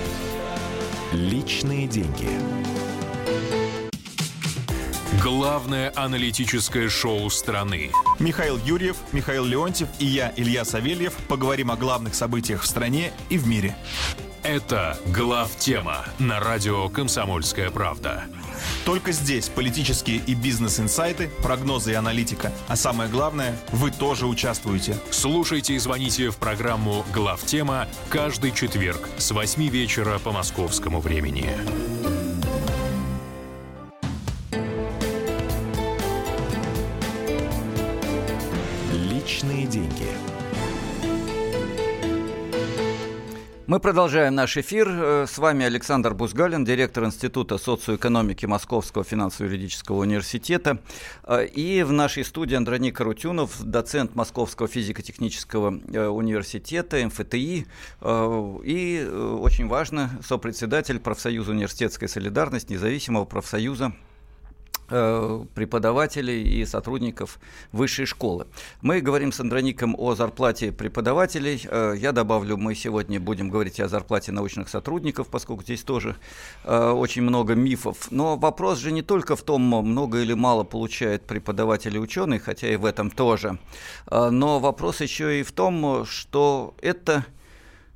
Личные 1.13 1.87
деньги. 1.87 2.29
Главное 5.23 5.93
аналитическое 5.97 6.89
шоу 6.89 7.29
страны. 7.31 7.91
Михаил 8.19 8.59
Юрьев, 8.65 8.97
Михаил 9.13 9.45
Леонтьев 9.45 9.89
и 9.99 10.07
я, 10.07 10.33
Илья 10.37 10.65
Савельев, 10.65 11.15
поговорим 11.29 11.71
о 11.71 11.77
главных 11.77 12.15
событиях 12.15 12.63
в 12.63 12.67
стране 12.67 13.13
и 13.29 13.39
в 13.39 13.47
мире. 13.47 13.77
Это 14.49 14.97
«Глав 15.09 15.55
тема» 15.59 16.07
на 16.19 16.41
радио 16.41 16.89
«Комсомольская 16.89 17.71
правда». 17.71 18.25
Только 18.87 19.13
здесь 19.13 19.51
политические 19.51 20.23
и 20.27 20.35
бизнес-инсайты, 20.35 21.29
прогнозы 21.43 21.93
и 21.93 21.95
аналитика. 21.95 22.51
А 22.67 22.75
самое 22.75 23.11
главное, 23.11 23.55
вы 23.73 23.91
тоже 23.91 24.27
участвуете. 24.27 24.97
Слушайте 25.11 25.75
и 25.75 25.79
звоните 25.79 26.31
в 26.31 26.39
программу 26.39 27.05
«Глав 27.13 27.43
тема» 27.43 27.89
каждый 28.09 28.53
четверг 28.53 29.11
с 29.19 29.33
8 29.33 29.69
вечера 29.69 30.19
по 30.19 30.33
московскому 30.33 31.01
времени. 31.01 31.51
Личные 38.95 39.67
деньги. 39.67 40.09
Мы 43.69 43.81
продолжаем 43.81 44.35
наш 44.35 44.57
эфир. 44.57 44.89
Э, 44.89 45.27
с 45.29 45.37
вами 45.37 45.67
Александр 45.67 46.15
Бузгалин, 46.15 46.65
директор 46.65 47.05
Института 47.05 47.59
социоэкономики 47.59 48.47
Московского 48.47 49.05
финансово-юридического 49.05 49.99
университета. 49.99 50.79
Э, 51.25 51.45
и 51.45 51.83
в 51.83 51.93
нашей 51.93 52.25
студии 52.25 52.55
Андроник 52.55 52.97
Карутюнов, 52.97 53.63
доцент 53.63 54.15
Московского 54.15 54.69
физико-технического 54.69 55.79
э, 55.93 56.07
университета, 56.07 56.97
МФТИ. 57.05 57.67
И, 58.65 59.11
очень 59.13 59.69
важно, 59.69 60.19
сопредседатель 60.27 60.99
профсоюза 60.99 61.51
«Университетская 61.51 62.09
солидарность», 62.09 62.71
независимого 62.71 63.27
профсоюза 63.27 63.93
преподавателей 64.89 66.43
и 66.43 66.65
сотрудников 66.65 67.39
высшей 67.73 68.07
школы. 68.07 68.47
Мы 68.81 69.01
говорим 69.01 69.33
с 69.33 69.41
Андроником 69.41 69.95
о 69.99 70.15
зарплате 70.15 70.73
преподавателей. 70.73 71.67
Э, 71.69 71.95
я 71.97 72.13
добавлю, 72.13 72.57
мы 72.57 72.75
сегодня 72.75 73.21
будем 73.21 73.51
говорить 73.51 73.81
о 73.81 73.89
зарплате 73.89 74.33
научных 74.33 74.69
сотрудников, 74.69 75.29
поскольку 75.29 75.63
здесь 75.63 75.83
тоже 75.83 76.17
э, 76.65 76.91
очень 76.91 77.23
много 77.23 77.55
мифов. 77.55 78.09
Но 78.11 78.37
вопрос 78.37 78.79
же 78.79 78.93
не 78.93 79.03
только 79.03 79.37
в 79.37 79.43
том, 79.43 79.63
много 79.63 80.21
или 80.21 80.35
мало 80.35 80.65
получает 80.65 81.23
преподаватель 81.23 81.97
и 81.97 81.99
ученый, 81.99 82.39
хотя 82.39 82.69
и 82.69 82.77
в 82.77 82.85
этом 82.85 83.11
тоже. 83.11 83.59
Но 84.11 84.59
вопрос 84.59 85.01
еще 85.01 85.41
и 85.41 85.43
в 85.43 85.53
том, 85.53 86.05
что 86.07 86.75
это 86.81 87.25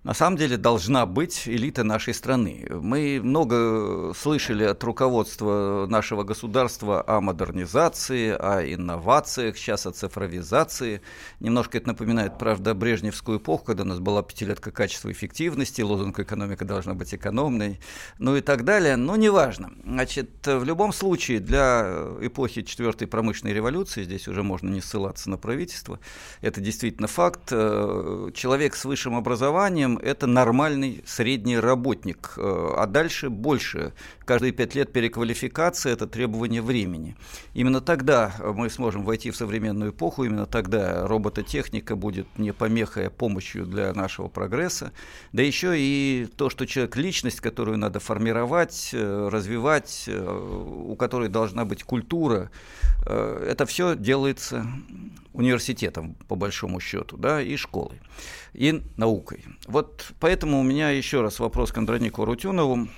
на 0.05 0.15
самом 0.15 0.37
деле 0.37 0.57
должна 0.57 1.07
быть 1.07 1.47
элита 1.47 1.85
нашей 1.85 2.13
страны. 2.13 2.67
Мы 2.69 3.21
много 3.23 4.13
слышали 4.15 4.65
от 4.65 4.83
руководства 4.83 5.87
нашего 5.89 6.25
государства 6.25 7.05
о 7.07 7.21
модернизации, 7.21 8.31
о 8.31 8.63
инновациях, 8.63 9.57
сейчас 9.57 9.87
о 9.87 9.93
цифровизации. 9.93 11.03
Немножко 11.39 11.79
это 11.79 11.89
напоминает, 11.89 12.37
правда, 12.37 12.75
брежневскую 12.75 13.39
эпоху, 13.39 13.67
когда 13.67 13.85
у 13.85 13.87
нас 13.87 14.01
была 14.01 14.25
пятилетка 14.25 14.73
качества 14.73 15.09
и 15.09 15.13
эффективности, 15.13 15.83
лозунг 15.83 16.19
экономика 16.19 16.65
должна 16.65 16.95
быть 16.95 17.15
экономной, 17.15 17.79
ну 18.19 18.35
и 18.37 18.41
так 18.41 18.65
далее. 18.65 18.97
Но 18.97 19.15
неважно. 19.15 19.71
Значит, 19.85 20.31
в 20.45 20.65
любом 20.65 20.93
случае, 20.93 21.39
для 21.39 22.09
эпохи 22.21 22.63
четвертой 22.63 23.07
промышленной 23.07 23.55
революции, 23.55 24.03
здесь 24.03 24.27
уже 24.27 24.43
можно 24.43 24.69
не 24.69 24.81
ссылаться 24.81 25.31
на 25.31 25.39
правительство, 25.39 26.01
это 26.41 26.61
действительно 26.61 27.07
факт, 27.07 27.51
э, 27.53 28.31
человек 28.35 28.75
с 28.75 28.85
высшим 28.85 29.15
образованием 29.15 29.92
среднем 29.93 30.11
это 30.13 30.27
нормальный 30.27 31.03
средний 31.07 31.59
работник, 31.59 32.35
э, 32.37 32.75
а 32.77 32.87
дальше 32.87 33.31
больше. 33.31 33.93
Каждые 34.25 34.53
пять 34.53 34.75
лет 34.75 34.93
переквалификация– 34.93 35.93
это 35.95 36.07
требование 36.07 36.63
времени. 36.63 37.17
Именно 37.55 37.81
тогда 37.81 38.33
мы 38.55 38.71
сможем 38.71 39.05
войти 39.05 39.31
в 39.31 39.37
современную 39.37 39.91
эпоху, 39.91 40.25
именно 40.25 40.47
тогда 40.47 41.07
робототехника 41.07 41.97
будет 41.97 42.27
не 42.39 42.53
помехой, 42.53 43.07
а 43.07 43.11
помощью 43.11 43.67
для 43.67 43.93
нашего 43.93 44.29
прогресса. 44.29 44.93
Да 45.33 45.43
еще 45.43 45.75
и 45.77 46.29
то, 46.37 46.51
что 46.51 46.67
человек– 46.67 46.97
личность, 46.97 47.41
которую 47.41 47.79
надо 47.79 48.01
формировать, 48.01 48.91
э, 48.93 49.29
развивать, 49.31 50.05
э, 50.07 50.87
у 50.87 50.97
которой 50.97 51.29
должна 51.29 51.65
быть 51.65 51.83
культура, 51.83 52.51
это 53.05 53.67
все 53.67 53.97
делается 53.97 54.65
университетом, 55.33 56.15
по 56.29 56.37
большому 56.37 56.81
счету, 56.81 57.17
да, 57.17 57.43
и 57.43 57.57
школой, 57.57 58.01
и 58.53 58.83
наукой. 58.97 59.45
Вот 59.67 59.82
поэтому 60.21 60.61
у 60.61 60.63
меня 60.63 60.91
еще 60.91 61.23
раз 61.23 61.39
вопрос 61.39 61.73
к 61.73 61.79
Андронику 61.79 62.25
Рутюнову. 62.25 62.89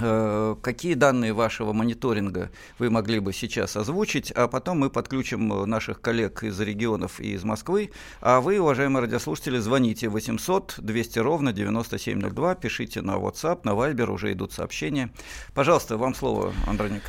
Э, 0.00 0.54
какие 0.62 0.94
данные 0.94 1.32
вашего 1.32 1.72
мониторинга 1.72 2.50
вы 2.78 2.88
могли 2.88 3.18
бы 3.18 3.32
сейчас 3.32 3.76
озвучить, 3.76 4.30
а 4.30 4.46
потом 4.46 4.78
мы 4.78 4.90
подключим 4.90 5.48
наших 5.68 6.00
коллег 6.00 6.44
из 6.44 6.60
регионов 6.60 7.18
и 7.18 7.32
из 7.32 7.42
Москвы, 7.42 7.90
а 8.20 8.40
вы, 8.40 8.60
уважаемые 8.60 9.02
радиослушатели, 9.02 9.58
звоните 9.58 10.08
800 10.08 10.76
200 10.78 11.18
ровно 11.18 11.52
9702, 11.52 12.54
пишите 12.54 13.02
на 13.02 13.16
WhatsApp, 13.16 13.60
на 13.64 13.70
Viber, 13.70 14.10
уже 14.10 14.32
идут 14.32 14.52
сообщения. 14.52 15.10
Пожалуйста, 15.52 15.96
вам 15.96 16.14
слово, 16.14 16.52
Андроник. 16.68 17.02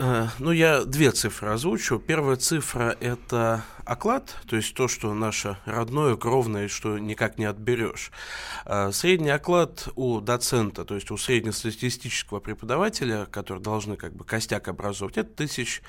Э, 0.00 0.28
ну, 0.38 0.52
я 0.52 0.84
две 0.84 1.10
цифры 1.10 1.50
озвучу. 1.50 1.98
Первая 1.98 2.36
цифра– 2.36 2.96
это 3.00 3.64
оклад, 3.84 4.36
то 4.46 4.54
есть 4.54 4.72
то, 4.74 4.86
что 4.86 5.12
наше 5.12 5.56
родное, 5.64 6.14
кровное, 6.14 6.68
что 6.68 6.98
никак 6.98 7.36
не 7.36 7.46
отберешь. 7.46 8.12
Э, 8.64 8.92
средний 8.92 9.30
оклад 9.30 9.88
у 9.96 10.20
доцента, 10.20 10.84
то 10.84 10.94
есть 10.94 11.10
у 11.10 11.16
среднестатистического 11.16 12.38
преподавателя, 12.38 13.26
который 13.26 13.60
должны 13.60 13.96
как 13.96 14.14
бы 14.14 14.24
костяк 14.24 14.68
образовывать, 14.68 15.16
это 15.18 15.30
тысяч 15.30 15.82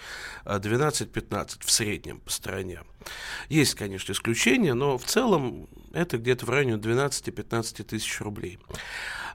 12-15 0.44 1.63
в 1.63 1.70
среднем 1.70 2.20
по 2.20 2.32
стране. 2.32 2.82
Есть, 3.48 3.75
конечно, 3.75 4.12
исключения, 4.12 4.74
но 4.74 4.98
в 4.98 5.04
целом 5.04 5.70
это 5.93 6.17
где-то 6.17 6.46
в 6.46 6.50
районе 6.50 6.74
12-15 6.74 7.84
тысяч 7.84 8.22
рублей. 8.22 8.60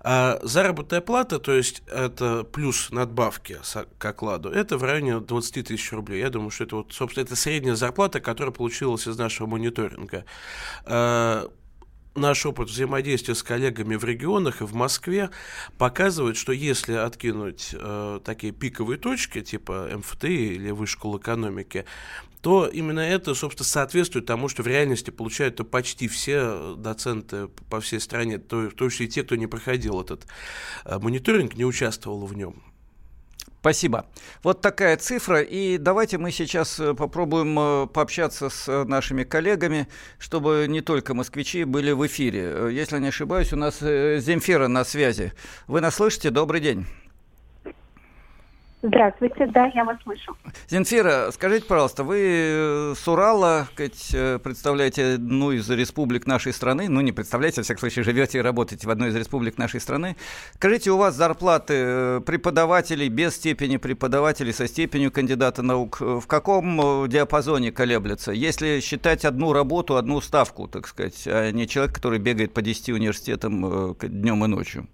А 0.06 0.38
заработная 0.42 1.00
плата, 1.00 1.38
то 1.38 1.52
есть 1.52 1.82
это 1.87 2.44
плюс 2.44 2.90
надбавки 2.90 3.58
к 3.99 4.04
окладу, 4.04 4.50
это 4.50 4.76
в 4.76 4.82
районе 4.82 5.20
20 5.20 5.66
тысяч 5.66 5.92
рублей. 5.92 6.20
Я 6.20 6.28
думаю, 6.28 6.50
что 6.50 6.64
это 6.64 6.76
вот, 6.76 6.92
собственно, 6.92 7.25
это 7.25 7.37
средняя 7.37 7.75
зарплата, 7.75 8.20
которая 8.20 8.52
получилась 8.52 9.08
из 9.08 9.16
нашего 9.16 9.46
мониторинга. 9.46 10.26
А, 10.84 11.50
наш 12.14 12.46
опыт 12.46 12.68
взаимодействия 12.68 13.34
с 13.34 13.42
коллегами 13.42 13.96
в 13.96 14.04
регионах 14.04 14.61
и 14.61 14.64
в 14.64 14.75
Москве 14.75 15.30
показывает, 15.78 16.37
что 16.37 16.52
если 16.52 16.92
откинуть 16.92 17.70
э, 17.73 18.20
такие 18.25 18.52
пиковые 18.52 18.99
точки, 18.99 19.40
типа 19.40 19.90
МФТ 19.96 20.25
или 20.25 20.70
Высшей 20.70 21.16
экономики, 21.16 21.87
то 22.45 22.67
именно 22.67 23.01
это, 23.01 23.35
собственно, 23.35 23.65
соответствует 23.67 24.27
тому, 24.27 24.51
что 24.51 24.63
в 24.63 24.67
реальности 24.67 25.09
получают 25.09 25.59
-то 25.59 25.65
почти 25.65 26.09
все 26.09 26.75
доценты 26.77 27.49
по 27.71 27.81
всей 27.81 28.01
стране, 28.01 28.37
то, 28.37 28.69
то 28.69 28.85
есть 28.85 29.01
и 29.01 29.09
те, 29.09 29.23
кто 29.23 29.35
не 29.37 29.47
проходил 29.47 29.99
этот 30.03 30.27
э, 30.85 30.99
мониторинг, 30.99 31.57
не 31.57 31.65
участвовал 31.65 32.27
в 32.27 32.37
нем. 32.37 32.63
Спасибо. 33.61 34.05
Вот 34.43 34.61
такая 34.61 34.99
цифра. 34.99 35.41
И 35.41 35.79
давайте 35.79 36.19
мы 36.19 36.33
сейчас 36.33 36.79
э, 36.79 36.93
попробуем 36.93 37.59
э, 37.59 37.87
пообщаться 37.87 38.51
с 38.51 38.85
нашими 38.85 39.25
коллегами, 39.25 39.89
чтобы 40.19 40.67
не 40.69 40.83
только 40.83 41.15
москвичи 41.15 41.65
были 41.65 41.93
в 41.93 42.07
эфире. 42.07 42.69
Если 42.71 42.99
не 42.99 43.09
ошибаюсь, 43.09 43.55
у 43.55 43.57
нас 43.57 43.79
Земфира 43.81 44.69
на 44.69 44.85
связи. 44.85 45.33
Вы 45.67 45.81
нас 45.81 45.95
слышите? 45.95 46.29
Добрый 46.29 46.61
день. 46.61 46.87
Здравствуйте, 48.87 49.47
да, 49.47 49.73
я 49.75 49.83
вас 49.83 49.97
слышу. 50.03 50.37
Зинфира, 50.69 51.31
скажите, 51.33 51.64
пожалуйста, 51.64 52.05
вы 52.05 52.19
э, 52.21 52.95
с 52.95 53.09
Урала 53.09 53.67
э, 53.79 54.38
представляете 54.38 55.14
одну 55.14 55.53
из 55.53 55.71
республик 55.71 56.26
нашей 56.26 56.53
страны, 56.53 56.91
ну 56.91 57.00
не 57.00 57.11
представляете, 57.11 57.62
во 57.62 57.64
всяком 57.64 57.81
случае, 57.81 58.05
живете 58.05 58.38
и 58.38 58.41
работаете 58.43 58.87
в 58.87 58.91
одной 58.91 59.09
из 59.09 59.17
республик 59.17 59.57
нашей 59.57 59.81
страны. 59.81 60.17
Скажите, 60.57 60.91
у 60.91 60.99
вас 60.99 61.14
зарплаты 61.14 61.75
э, 61.75 62.21
преподавателей 62.26 63.09
без 63.09 63.37
степени 63.37 63.79
преподавателей, 63.79 64.53
со 64.53 64.69
степенью 64.69 65.11
кандидата 65.11 65.62
наук, 65.62 66.03
в 66.03 66.26
каком 66.26 67.09
диапазоне 67.09 67.73
колеблется? 67.73 68.33
Если 68.33 68.81
считать 68.81 69.25
одну 69.25 69.55
работу, 69.55 69.97
одну 69.97 70.21
ставку, 70.21 70.69
так 70.69 70.87
сказать, 70.88 71.23
а 71.26 71.50
не 71.53 71.67
человек, 71.67 71.95
который 71.95 72.19
бегает 72.19 72.53
по 72.53 72.61
10 72.61 72.91
университетам 72.91 73.95
днем 73.95 74.45
и 74.45 74.49
ночью? 74.49 74.87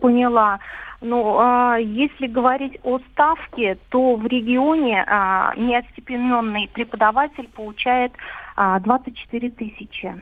Поняла. 0.00 0.60
Ну, 1.00 1.36
а, 1.38 1.76
если 1.76 2.26
говорить 2.26 2.78
о 2.82 2.98
ставке, 3.12 3.76
то 3.90 4.16
в 4.16 4.26
регионе 4.26 5.04
а, 5.06 5.54
неостепененный 5.56 6.70
преподаватель 6.72 7.48
получает 7.48 8.12
а, 8.56 8.80
24 8.80 9.50
тысячи. 9.50 10.14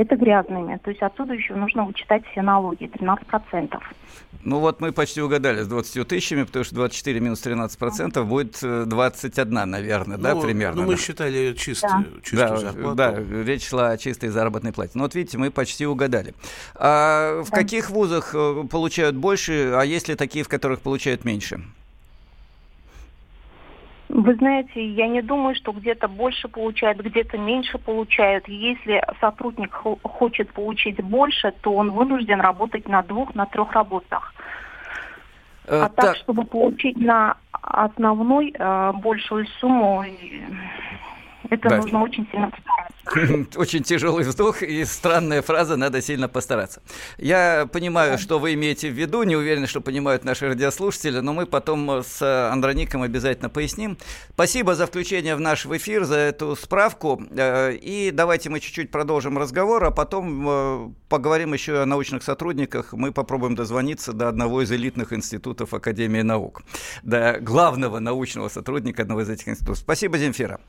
Это 0.00 0.16
грязными. 0.16 0.78
То 0.82 0.90
есть 0.90 1.02
отсюда 1.02 1.34
еще 1.34 1.54
нужно 1.54 1.84
вычитать 1.84 2.24
все 2.32 2.40
налоги, 2.40 2.84
13%. 2.84 3.78
Ну 4.44 4.58
вот 4.60 4.80
мы 4.80 4.92
почти 4.92 5.20
угадали 5.20 5.60
с 5.60 5.68
20 5.68 6.08
тысячами, 6.08 6.44
потому 6.44 6.64
что 6.64 6.74
24 6.74 7.20
минус 7.20 7.40
13 7.40 7.78
процентов 7.78 8.26
будет 8.26 8.58
21, 8.62 9.58
э, 9.58 9.64
наверное, 9.66 10.16
ну, 10.16 10.22
да, 10.22 10.36
примерно. 10.36 10.80
Ну, 10.80 10.88
мы 10.88 10.94
да. 10.94 11.02
считали 11.02 11.52
чистую, 11.52 11.92
да. 11.92 12.20
чистую 12.22 12.48
да, 12.48 12.56
зарплату. 12.56 12.96
Да, 12.96 13.14
речь 13.44 13.68
шла 13.68 13.90
о 13.90 13.98
чистой 13.98 14.30
заработной 14.30 14.72
плате. 14.72 14.92
Ну 14.94 15.02
вот 15.02 15.14
видите, 15.14 15.36
мы 15.36 15.50
почти 15.50 15.86
угадали. 15.86 16.34
А 16.76 17.42
в 17.42 17.50
да. 17.50 17.56
каких 17.58 17.90
вузах 17.90 18.34
э, 18.34 18.64
получают 18.70 19.16
больше, 19.16 19.74
а 19.74 19.84
есть 19.84 20.08
ли 20.08 20.14
такие, 20.14 20.44
в 20.44 20.48
которых 20.48 20.80
получают 20.80 21.26
меньше? 21.26 21.60
Вы 24.12 24.34
знаете, 24.34 24.84
я 24.84 25.06
не 25.06 25.22
думаю, 25.22 25.54
что 25.54 25.70
где-то 25.70 26.08
больше 26.08 26.48
получают, 26.48 26.98
где-то 26.98 27.38
меньше 27.38 27.78
получают. 27.78 28.48
Если 28.48 29.00
сотрудник 29.20 29.72
хочет 30.02 30.52
получить 30.52 31.00
больше, 31.00 31.52
то 31.60 31.72
он 31.74 31.92
вынужден 31.92 32.40
работать 32.40 32.88
на 32.88 33.02
двух, 33.02 33.36
на 33.36 33.46
трех 33.46 33.70
работах. 33.72 34.34
Э, 35.66 35.82
а 35.82 35.88
так, 35.88 36.04
так, 36.06 36.16
чтобы 36.16 36.44
получить 36.44 36.96
на 36.96 37.36
основной 37.52 38.52
э, 38.52 38.92
большую 38.94 39.46
сумму, 39.60 40.04
это 41.48 41.68
да. 41.68 41.76
нужно 41.76 42.02
очень 42.02 42.26
сильно 42.32 42.50
постараться. 42.50 42.79
Очень 43.56 43.82
тяжелый 43.82 44.24
вздох 44.24 44.62
и 44.62 44.84
странная 44.84 45.42
фраза 45.42 45.76
«надо 45.76 46.00
сильно 46.00 46.28
постараться». 46.28 46.80
Я 47.18 47.68
понимаю, 47.72 48.18
что 48.18 48.38
вы 48.38 48.54
имеете 48.54 48.88
в 48.88 48.92
виду, 48.92 49.22
не 49.24 49.36
уверен, 49.36 49.66
что 49.66 49.80
понимают 49.80 50.24
наши 50.24 50.46
радиослушатели, 50.46 51.18
но 51.18 51.32
мы 51.32 51.46
потом 51.46 52.02
с 52.04 52.22
Андроником 52.52 53.02
обязательно 53.02 53.48
поясним. 53.48 53.98
Спасибо 54.30 54.74
за 54.74 54.86
включение 54.86 55.34
в 55.34 55.40
наш 55.40 55.66
эфир, 55.66 56.04
за 56.04 56.16
эту 56.16 56.54
справку. 56.54 57.22
Э, 57.30 57.74
и 57.74 58.10
давайте 58.12 58.48
мы 58.48 58.60
чуть-чуть 58.60 58.90
продолжим 58.90 59.38
разговор, 59.38 59.84
а 59.84 59.90
потом 59.90 60.48
э, 60.48 60.90
поговорим 61.08 61.52
еще 61.52 61.82
о 61.82 61.86
научных 61.86 62.22
сотрудниках. 62.22 62.92
Мы 62.92 63.12
попробуем 63.12 63.56
дозвониться 63.56 64.12
до 64.12 64.28
одного 64.28 64.62
из 64.62 64.70
элитных 64.70 65.12
институтов 65.12 65.74
Академии 65.74 66.22
наук, 66.22 66.62
до 67.02 67.38
главного 67.40 67.98
научного 67.98 68.48
сотрудника 68.48 69.02
одного 69.02 69.22
из 69.22 69.30
этих 69.30 69.48
институтов. 69.48 69.78
Спасибо, 69.78 70.16
Земфира. 70.18 70.60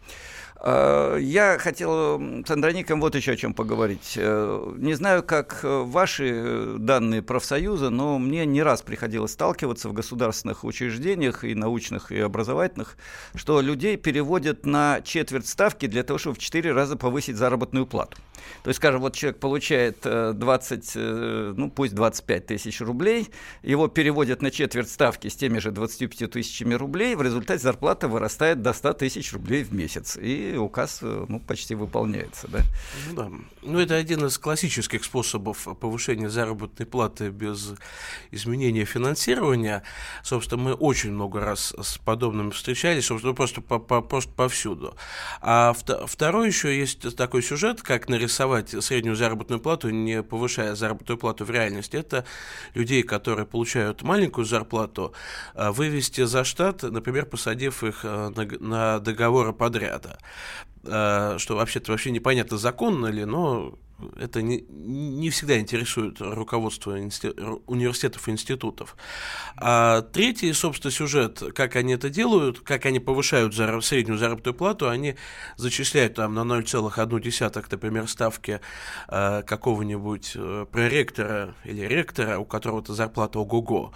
Э, 0.64 1.18
я 1.20 1.58
хотел 1.58 2.20
с 2.46 2.52
Андроником 2.52 3.02
вот 3.02 3.16
еще 3.16 3.32
о 3.32 3.36
чем 3.36 3.54
поговорить. 3.54 4.14
Э, 4.16 4.74
не 4.78 4.94
знаю, 4.94 5.24
как 5.24 5.62
э, 5.64 5.82
ваши 5.84 6.76
данные 6.78 7.24
профсоюза, 7.24 7.90
но 7.90 8.20
мне 8.20 8.46
не 8.46 8.62
раз 8.62 8.82
приходилось 8.84 9.32
сталкиваться 9.32 9.90
в 9.90 9.94
государственных 9.94 10.64
учреждениях 10.64 11.44
и 11.44 11.56
научных, 11.56 12.12
и 12.12 12.20
образовательных, 12.20 12.96
что 13.34 13.62
людей 13.62 13.98
переводят 13.98 14.66
на 14.66 15.02
четверть 15.02 15.48
ставки 15.48 15.88
для 15.88 16.04
того, 16.04 16.20
чтобы 16.20 16.36
в 16.36 16.40
четыре 16.40 16.74
раза 16.74 16.96
повысить 16.96 17.38
заработную 17.38 17.88
плату. 17.88 18.18
То 18.64 18.70
есть, 18.70 18.78
скажем, 18.78 19.02
вот 19.02 19.16
человек 19.16 19.40
получает 19.40 20.02
20, 20.02 20.92
ну 20.96 21.70
пусть 21.70 21.94
25 21.94 22.46
тысяч 22.46 22.82
рублей, 22.82 23.30
его 23.64 23.88
переводят 23.88 24.42
на 24.42 24.52
четверть 24.52 24.90
ставки 24.90 25.28
с 25.28 25.36
теми 25.36 25.60
же 25.60 25.72
25 25.72 26.32
тысячами 26.32 26.74
рублей, 26.74 27.16
в 27.16 27.22
результате 27.22 27.62
зарплата 27.64 28.08
вырастает 28.08 28.62
до 28.62 28.74
100 28.74 28.94
тысяч 28.94 29.34
рублей 29.34 29.64
в 29.64 29.74
месяц. 29.74 30.18
И 30.18 30.56
указ 30.58 31.00
э, 31.02 31.26
ну, 31.28 31.40
почти 31.40 31.76
выполняется. 31.76 32.48
Да? 32.48 32.60
Ну, 33.10 33.16
да. 33.16 33.32
ну, 33.62 33.80
это 33.80 33.96
один 33.96 34.26
из 34.26 34.38
классических 34.38 35.04
способов 35.04 35.68
повышения 35.80 36.30
заработной 36.30 36.86
платы 36.86 37.30
без 37.30 37.74
изменения 38.32 38.86
финансирования. 38.86 39.84
Собственно, 40.24 40.62
мы 40.62 40.74
очень 40.74 41.12
много 41.12 41.40
раз 41.40 41.74
с 41.82 41.98
подобным 41.98 42.52
встречались, 42.52 43.06
собственно, 43.06 43.34
просто, 43.34 43.62
по, 43.62 43.80
по, 43.80 44.02
просто 44.02 44.32
повсюду. 44.34 44.96
А 45.42 45.74
второй 45.74 46.48
еще 46.48 46.78
есть 46.78 47.16
такой 47.16 47.44
сюжет, 47.44 47.82
как 47.82 48.10
нарисовать 48.10 48.31
среднюю 48.32 49.16
заработную 49.16 49.60
плату, 49.60 49.90
не 49.90 50.24
повышая 50.24 50.76
заработную 50.76 51.18
плату 51.18 51.46
в 51.46 51.52
реальности. 51.52 51.98
Это 51.98 52.26
людей, 52.74 53.04
которые 53.04 53.46
получают 53.46 54.02
маленькую 54.02 54.46
зарплату, 54.46 55.14
а 55.54 55.72
вывести 55.72 56.24
за 56.26 56.44
штат, 56.44 56.84
например, 56.84 57.26
посадив 57.26 57.84
их 57.84 58.04
на, 58.04 58.30
на 58.60 59.00
договоры 59.00 59.54
подряда. 59.54 60.18
Э, 60.84 61.36
что 61.38 61.56
вообще-то 61.56 61.92
вообще 61.92 62.12
непонятно, 62.12 62.58
законно 62.58 63.08
ли, 63.08 63.26
но 63.26 63.78
это 64.20 64.42
не, 64.42 64.62
не 64.70 65.30
всегда 65.30 65.60
интересует 65.60 66.20
руководство 66.20 67.00
инсти... 67.00 67.32
университетов 67.68 68.28
и 68.28 68.32
институтов. 68.32 68.96
А 69.58 70.02
третий, 70.02 70.52
собственно, 70.54 70.92
сюжет, 70.92 71.44
как 71.54 71.76
они 71.76 71.94
это 71.94 72.10
делают, 72.10 72.62
как 72.62 72.88
они 72.88 73.00
повышают 73.00 73.54
зар... 73.54 73.80
среднюю 73.84 74.18
заработную 74.18 74.56
плату, 74.56 74.90
они 74.90 75.16
зачисляют 75.56 76.16
там 76.16 76.34
на 76.34 76.40
0,1, 76.40 77.66
например, 77.70 78.08
ставки 78.08 78.60
э, 79.08 79.44
какого-нибудь 79.44 80.36
проректора 80.72 81.54
или 81.64 81.82
ректора, 81.82 82.40
у 82.40 82.46
которого-то 82.46 82.96
зарплата 82.96 83.38
ого-го. 83.38 83.94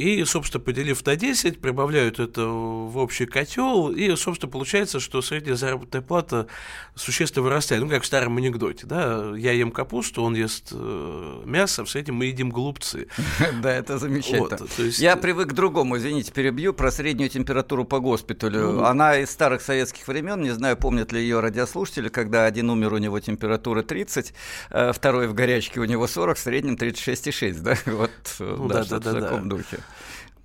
И, 0.00 0.24
собственно, 0.24 0.64
поделив 0.64 1.04
на 1.04 1.14
10, 1.14 1.60
прибавляют 1.60 2.20
это 2.20 2.46
в 2.46 2.96
общий 2.96 3.26
котел, 3.26 3.90
и, 3.90 4.16
собственно, 4.16 4.50
получается, 4.50 4.98
что 4.98 5.20
средняя 5.20 5.56
заработная 5.56 6.00
плата 6.00 6.46
существенно 6.94 7.42
вырастает. 7.42 7.82
Ну, 7.82 7.88
как 7.90 8.02
в 8.02 8.06
старом 8.06 8.38
анекдоте, 8.38 8.86
да, 8.86 9.36
я 9.36 9.52
ем 9.52 9.70
капусту, 9.70 10.22
он 10.22 10.34
ест 10.34 10.70
э, 10.72 11.42
мясо, 11.44 11.84
в 11.84 11.90
среднем 11.90 12.14
мы 12.14 12.26
едим 12.26 12.48
голубцы. 12.48 13.08
Да, 13.60 13.70
это 13.72 13.98
замечательно. 13.98 14.66
Я 14.96 15.16
привык 15.16 15.50
к 15.50 15.52
другому, 15.52 15.98
извините, 15.98 16.32
перебью, 16.32 16.72
про 16.72 16.90
среднюю 16.90 17.28
температуру 17.28 17.84
по 17.84 17.98
госпиталю. 17.98 18.72
Ну. 18.72 18.84
Она 18.84 19.18
из 19.18 19.30
старых 19.30 19.60
советских 19.60 20.08
времен, 20.08 20.40
не 20.40 20.50
знаю, 20.50 20.78
помнят 20.78 21.12
ли 21.12 21.20
ее 21.20 21.40
радиослушатели, 21.40 22.08
когда 22.08 22.46
один 22.46 22.70
умер, 22.70 22.94
у 22.94 22.98
него 22.98 23.20
температура 23.20 23.82
30, 23.82 24.32
э, 24.70 24.92
второй 24.94 25.28
в 25.28 25.34
горячке 25.34 25.80
у 25.80 25.84
него 25.84 26.06
40, 26.06 26.38
в 26.38 26.40
среднем 26.40 26.76
36,6, 26.76 27.60
да, 27.60 27.76
вот, 27.92 28.10
э, 28.38 28.54
ну 28.56 28.68
да, 28.68 28.82
в 28.82 29.00
таком 29.00 29.48
духе. 29.48 29.80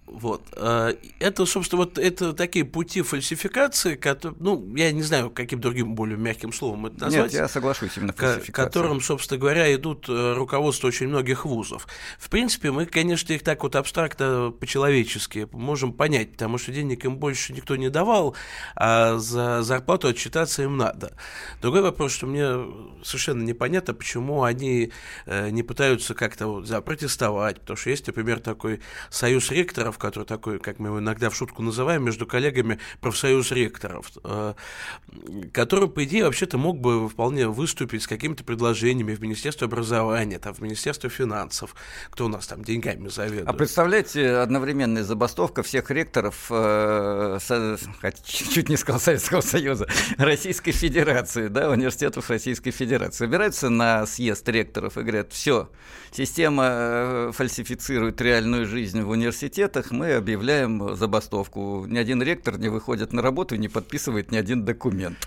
Вот. 0.08 0.44
А, 0.56 0.96
это, 1.20 1.46
собственно, 1.46 1.84
вот 1.84 1.98
это 1.98 2.34
такие 2.34 2.63
пути 2.63 3.02
фальсификации, 3.02 3.96
которые, 3.96 4.38
ну, 4.39 4.76
я 4.76 4.91
не 4.91 5.02
знаю, 5.02 5.32
каким 5.32 5.60
другим 5.60 5.96
более 5.96 6.18
мягким 6.18 6.54
словом 6.54 6.86
это 6.86 7.06
назвать. 7.06 7.32
Нет, 7.32 7.41
я 7.41 7.48
соглашусь, 7.48 7.98
именно 7.98 8.13
фальсификация. 8.13 8.54
которым, 8.54 9.02
собственно 9.02 9.39
говоря, 9.39 9.74
идут 9.74 10.08
э, 10.08 10.34
руководство 10.34 10.88
очень 10.88 11.08
многих 11.08 11.46
вузов. 11.46 11.88
В 12.20 12.30
принципе, 12.30 12.72
мы, 12.72 12.86
конечно, 12.86 13.34
их 13.34 13.44
так 13.44 13.63
вот 13.63 13.76
абстрактно, 13.76 14.54
по-человечески 14.60 15.48
можем 15.52 15.91
понять, 15.91 16.34
потому 16.34 16.60
что 16.60 16.72
денег 16.72 17.04
им 17.06 17.18
больше 17.18 17.54
никто 17.54 17.76
не 17.76 17.89
давал, 17.89 18.36
а 18.76 19.18
за 19.18 19.63
зарплату 19.63 20.08
отчитаться 20.08 20.62
им 20.62 20.78
надо. 20.78 21.18
Другой 21.62 21.82
вопрос, 21.82 22.13
что 22.13 22.28
мне 22.28 22.46
совершенно 23.04 23.41
непонятно, 23.41 23.96
почему 23.96 24.44
они 24.44 24.91
э, 25.26 25.50
не 25.50 25.63
пытаются 25.63 26.13
как-то 26.13 26.48
вот 26.48 26.68
запротестовать, 26.68 27.60
потому 27.60 27.76
что 27.76 27.89
есть, 27.89 28.06
например, 28.06 28.39
такой 28.39 28.82
союз 29.10 29.50
ректоров, 29.50 29.95
ректоров, 29.96 29.98
который 29.98 30.26
такой, 30.26 30.60
как 30.60 30.80
мы 30.80 30.90
его 30.90 31.00
иногда 31.00 31.30
в 31.30 31.36
шутку 31.36 31.62
называем, 31.62 32.04
между 32.04 32.26
коллегами 32.26 32.80
профсоюз 33.02 33.52
ректоров, 33.52 34.12
э, 34.24 34.54
который, 35.52 35.90
по 35.90 36.04
идее, 36.04 36.26
вообще-то 36.26 36.58
мог 36.58 36.80
бы 36.80 37.10
вполне 37.10 37.48
выступить 37.48 38.04
с 38.04 38.08
какими-то 38.08 38.44
предложениями 38.44 39.16
в 39.16 39.22
Министерство 39.22 39.68
образования, 39.68 40.40
там, 40.40 40.54
в 40.54 40.62
Министерство 40.62 41.10
финансов, 41.10 41.76
кто 42.10 42.26
у 42.26 42.28
нас 42.28 42.48
там 42.48 42.64
деньгами 42.64 43.10
заведует. 43.10 43.48
А 43.48 43.54
представляете, 43.54 44.38
одновременная 44.38 45.04
забастовка 45.04 45.64
всех 45.64 45.92
ректоров, 45.92 46.48
э, 46.50 47.40
чуть 48.24 48.70
не 48.70 48.78
сказал 48.78 49.00
Советского 49.00 49.42
Союза, 49.42 49.88
Российской 50.18 50.72
Федерации, 50.72 51.48
да, 51.48 51.70
университетов 51.70 52.30
Российской 52.30 52.72
Федерации, 52.72 53.26
собираются 53.26 53.70
на 53.70 54.06
съезд 54.06 54.48
ректоров 54.50 54.98
и 54.98 55.02
говорят, 55.02 55.32
все, 55.32 55.70
система 56.12 56.64
э, 56.68 57.32
фальсифицирует 57.34 58.22
реальную 58.22 58.66
жизнь 58.66 59.02
в 59.02 59.10
университетах, 59.10 59.85
регионах 59.86 59.91
мы 59.91 60.13
объявляем 60.13 60.95
забастовку. 60.95 61.86
Ни 61.88 61.98
один 61.98 62.21
ректор 62.21 62.58
не 62.58 62.69
выходит 62.69 63.13
на 63.13 63.21
работу 63.21 63.56
и 63.56 63.58
не 63.58 63.67
подписывает 63.67 64.32
ни 64.32 64.38
один 64.38 64.65
документ. 64.65 65.17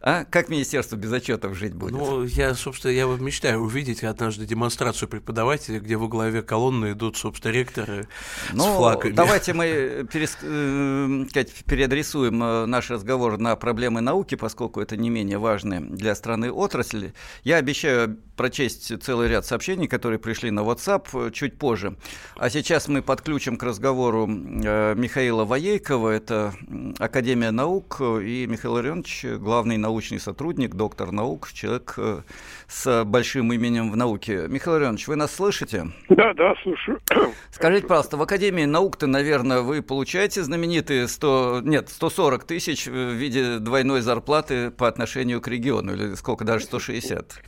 А 0.00 0.24
как 0.24 0.48
министерство 0.48 0.96
без 0.96 1.12
отчетов 1.12 1.56
жить 1.56 1.74
будет? 1.74 1.92
Ну, 1.92 2.24
я, 2.24 2.54
собственно, 2.54 2.92
я 2.92 3.06
мечтаю 3.06 3.60
увидеть 3.60 4.04
однажды 4.04 4.46
демонстрацию 4.46 5.08
преподавателей, 5.08 5.80
где 5.80 5.96
во 5.96 6.08
главе 6.08 6.42
колонны 6.42 6.92
идут, 6.92 7.16
собственно, 7.16 7.52
ректоры 7.52 8.08
ну, 8.52 8.64
с 8.64 8.76
флагами. 8.76 9.12
Давайте 9.12 9.52
мы 9.52 10.06
перес... 10.12 10.36
Э, 10.42 11.24
переадресуем 11.66 12.42
э, 12.42 12.66
наш 12.66 12.90
разговор 12.90 13.38
на 13.38 13.56
проблемы 13.56 14.00
науки, 14.00 14.34
поскольку 14.34 14.80
это 14.80 14.96
не 14.96 15.10
менее 15.10 15.38
важные 15.38 15.80
для 15.80 16.14
страны 16.14 16.50
отрасли. 16.52 17.14
Я 17.44 17.56
обещаю 17.56 18.18
прочесть 18.38 19.02
целый 19.02 19.28
ряд 19.28 19.44
сообщений, 19.44 19.88
которые 19.88 20.18
пришли 20.18 20.50
на 20.50 20.60
WhatsApp 20.60 21.08
э, 21.12 21.30
чуть 21.32 21.58
позже. 21.58 21.96
А 22.36 22.48
сейчас 22.48 22.88
мы 22.88 23.02
подключим 23.02 23.56
к 23.58 23.62
разговору 23.64 24.26
э, 24.26 24.94
Михаила 24.94 25.44
Воейкова, 25.44 26.08
это 26.10 26.54
Академия 26.98 27.50
наук, 27.50 28.00
и 28.00 28.46
Михаил 28.48 28.78
Ильич, 28.78 29.24
главный 29.24 29.76
научный 29.76 30.20
сотрудник, 30.20 30.76
доктор 30.76 31.10
наук, 31.10 31.48
человек 31.52 31.94
э, 31.98 32.20
с 32.68 33.04
большим 33.04 33.52
именем 33.52 33.90
в 33.90 33.96
науке. 33.96 34.46
Михаил 34.48 34.78
Иванович, 34.78 35.08
вы 35.08 35.16
нас 35.16 35.34
слышите? 35.34 35.88
Да, 36.08 36.32
да, 36.34 36.54
слушаю. 36.62 37.00
Скажите, 37.50 37.88
пожалуйста, 37.88 38.16
в 38.16 38.22
Академии 38.22 38.64
наук-то, 38.66 39.08
наверное, 39.08 39.62
вы 39.62 39.82
получаете 39.82 40.42
знаменитые 40.44 41.08
100, 41.08 41.62
нет, 41.64 41.88
140 41.88 42.44
тысяч 42.44 42.86
в 42.86 43.12
виде 43.12 43.58
двойной 43.58 44.00
зарплаты 44.00 44.70
по 44.70 44.86
отношению 44.86 45.40
к 45.40 45.48
региону, 45.48 45.94
или 45.94 46.14
сколько, 46.14 46.44
даже 46.44 46.66
160? 46.66 47.42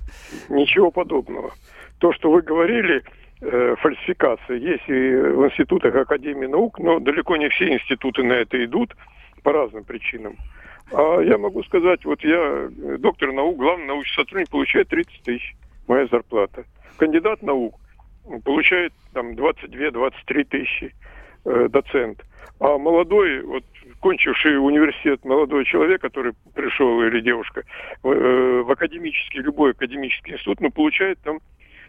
Ничего 0.48 0.79
подобного. 0.88 1.52
То, 1.98 2.12
что 2.12 2.30
вы 2.30 2.40
говорили, 2.40 3.02
э, 3.42 3.74
фальсификация 3.78 4.56
есть 4.56 4.88
и 4.88 4.92
в 4.92 5.44
институтах 5.46 5.94
Академии 5.94 6.46
наук, 6.46 6.78
но 6.78 6.98
далеко 6.98 7.36
не 7.36 7.48
все 7.50 7.74
институты 7.74 8.22
на 8.22 8.32
это 8.32 8.64
идут 8.64 8.96
по 9.42 9.52
разным 9.52 9.84
причинам. 9.84 10.36
А 10.92 11.20
я 11.20 11.38
могу 11.38 11.62
сказать, 11.64 12.04
вот 12.04 12.22
я 12.24 12.38
э, 12.38 12.96
доктор 12.98 13.32
наук, 13.32 13.58
главный 13.58 13.86
научный 13.86 14.14
сотрудник, 14.14 14.50
получает 14.50 14.88
30 14.88 15.22
тысяч, 15.22 15.54
моя 15.86 16.06
зарплата. 16.06 16.64
Кандидат 16.96 17.42
наук 17.42 17.78
получает 18.44 18.92
там 19.12 19.32
22-23 19.32 20.44
тысячи, 20.44 20.94
э, 21.44 21.68
доцент. 21.68 22.24
А 22.58 22.76
молодой, 22.76 23.42
вот 23.42 23.64
кончивший 24.00 24.56
университет 24.58 25.24
молодой 25.24 25.64
человек, 25.64 26.00
который 26.00 26.32
пришел, 26.54 27.02
или 27.02 27.20
девушка, 27.20 27.62
в, 28.02 28.10
э, 28.10 28.62
в 28.62 28.70
академический, 28.70 29.40
любой 29.40 29.72
академический 29.72 30.34
институт, 30.34 30.60
ну, 30.60 30.70
получает 30.70 31.18
там 31.20 31.40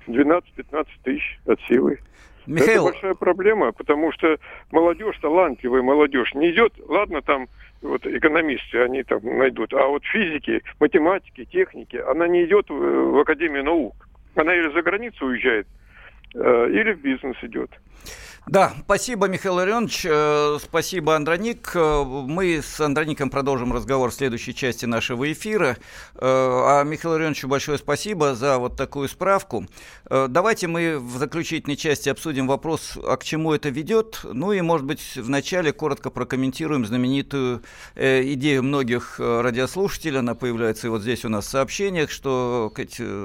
12-15 0.07 0.87
тысяч 1.03 1.39
от 1.45 1.59
силы. 1.61 1.99
Михаил... 2.45 2.87
Это 2.87 2.93
большая 2.93 3.13
проблема, 3.15 3.71
потому 3.71 4.11
что 4.11 4.37
молодежь, 4.71 5.17
талантливая 5.21 5.81
молодежь, 5.81 6.33
не 6.33 6.51
идет, 6.51 6.73
ладно, 6.87 7.21
там 7.21 7.47
вот 7.81 8.05
экономисты, 8.05 8.81
они 8.81 9.03
там 9.03 9.19
найдут, 9.23 9.73
а 9.73 9.87
вот 9.87 10.03
физики, 10.05 10.61
математики, 10.79 11.45
техники, 11.45 11.97
она 11.97 12.27
не 12.27 12.45
идет 12.45 12.69
в, 12.69 12.73
в 12.73 13.19
Академию 13.19 13.63
наук. 13.63 14.07
Она 14.35 14.55
или 14.55 14.71
за 14.71 14.81
границу 14.81 15.25
уезжает, 15.25 15.67
э, 16.35 16.67
или 16.71 16.93
в 16.93 17.01
бизнес 17.01 17.37
идет. 17.41 17.71
Да, 18.47 18.73
спасибо, 18.83 19.27
Михаил 19.27 19.61
Ильич, 19.61 20.03
э, 20.03 20.57
спасибо, 20.61 21.15
Андроник. 21.15 21.71
Э, 21.75 22.03
мы 22.03 22.61
с 22.61 22.81
Андроником 22.81 23.29
продолжим 23.29 23.71
разговор 23.71 24.09
в 24.09 24.15
следующей 24.15 24.55
части 24.55 24.85
нашего 24.85 25.31
эфира. 25.31 25.77
Э, 26.15 26.19
а 26.21 26.83
Михаилу 26.83 27.17
Ильичу 27.17 27.47
большое 27.47 27.77
спасибо 27.77 28.33
за 28.33 28.57
вот 28.57 28.75
такую 28.75 29.09
справку. 29.09 29.67
Давайте 30.09 30.67
мы 30.67 30.99
в 30.99 31.17
заключительной 31.17 31.77
части 31.77 32.09
обсудим 32.09 32.47
вопрос, 32.47 32.97
а 33.01 33.15
к 33.15 33.23
чему 33.23 33.53
это 33.53 33.69
ведет. 33.69 34.19
Ну 34.23 34.51
и, 34.51 34.59
может 34.59 34.85
быть, 34.85 35.15
вначале 35.15 35.71
коротко 35.71 36.09
прокомментируем 36.09 36.85
знаменитую 36.85 37.61
идею 37.95 38.63
многих 38.63 39.19
радиослушателей. 39.19 40.19
Она 40.19 40.35
появляется 40.35 40.87
и 40.87 40.89
вот 40.89 41.03
здесь 41.03 41.23
у 41.23 41.29
нас 41.29 41.45
в 41.45 41.49
сообщениях, 41.49 42.11
что 42.11 42.73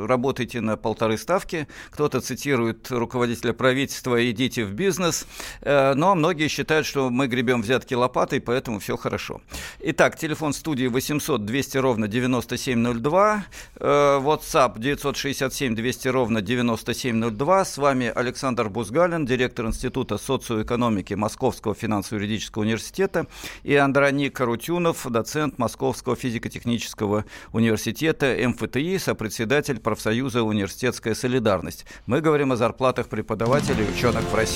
работайте 0.06 0.60
на 0.60 0.76
полторы 0.76 1.18
ставки. 1.18 1.66
Кто-то 1.90 2.20
цитирует 2.20 2.88
руководителя 2.92 3.52
правительства 3.52 4.30
«идите 4.30 4.65
в 4.66 4.72
бизнес», 4.72 5.26
э, 5.62 5.94
но 5.94 6.14
многие 6.14 6.48
считают, 6.48 6.86
что 6.86 7.10
мы 7.10 7.26
гребем 7.26 7.62
взятки 7.62 7.94
лопатой, 7.94 8.40
поэтому 8.40 8.78
все 8.78 8.96
хорошо. 8.96 9.40
Итак, 9.80 10.18
телефон 10.18 10.52
студии 10.52 10.86
800 10.86 11.44
200 11.44 11.78
ровно 11.78 12.08
9702, 12.08 13.44
э, 13.76 13.86
WhatsApp 14.22 14.78
967 14.78 15.74
200 15.74 16.08
ровно 16.08 16.42
9702. 16.42 17.64
С 17.64 17.78
вами 17.78 18.12
Александр 18.14 18.68
Бузгалин, 18.68 19.26
директор 19.26 19.66
Института 19.66 20.18
социоэкономики 20.18 21.14
Московского 21.14 21.74
финансово-юридического 21.74 22.62
университета, 22.62 23.26
и 23.62 23.74
Андроник 23.76 24.34
Карутюнов, 24.36 25.06
доцент 25.10 25.58
Московского 25.58 26.16
физико-технического 26.16 27.24
университета 27.52 28.36
МФТИ, 28.48 28.98
сопредседатель 28.98 29.78
профсоюза 29.80 30.42
«Университетская 30.42 31.14
солидарность». 31.14 31.84
Мы 32.06 32.20
говорим 32.20 32.52
о 32.52 32.56
зарплатах 32.56 33.08
преподавателей 33.08 33.84
и 33.84 33.90
ученых 33.90 34.22
в 34.24 34.34
России. 34.34 34.55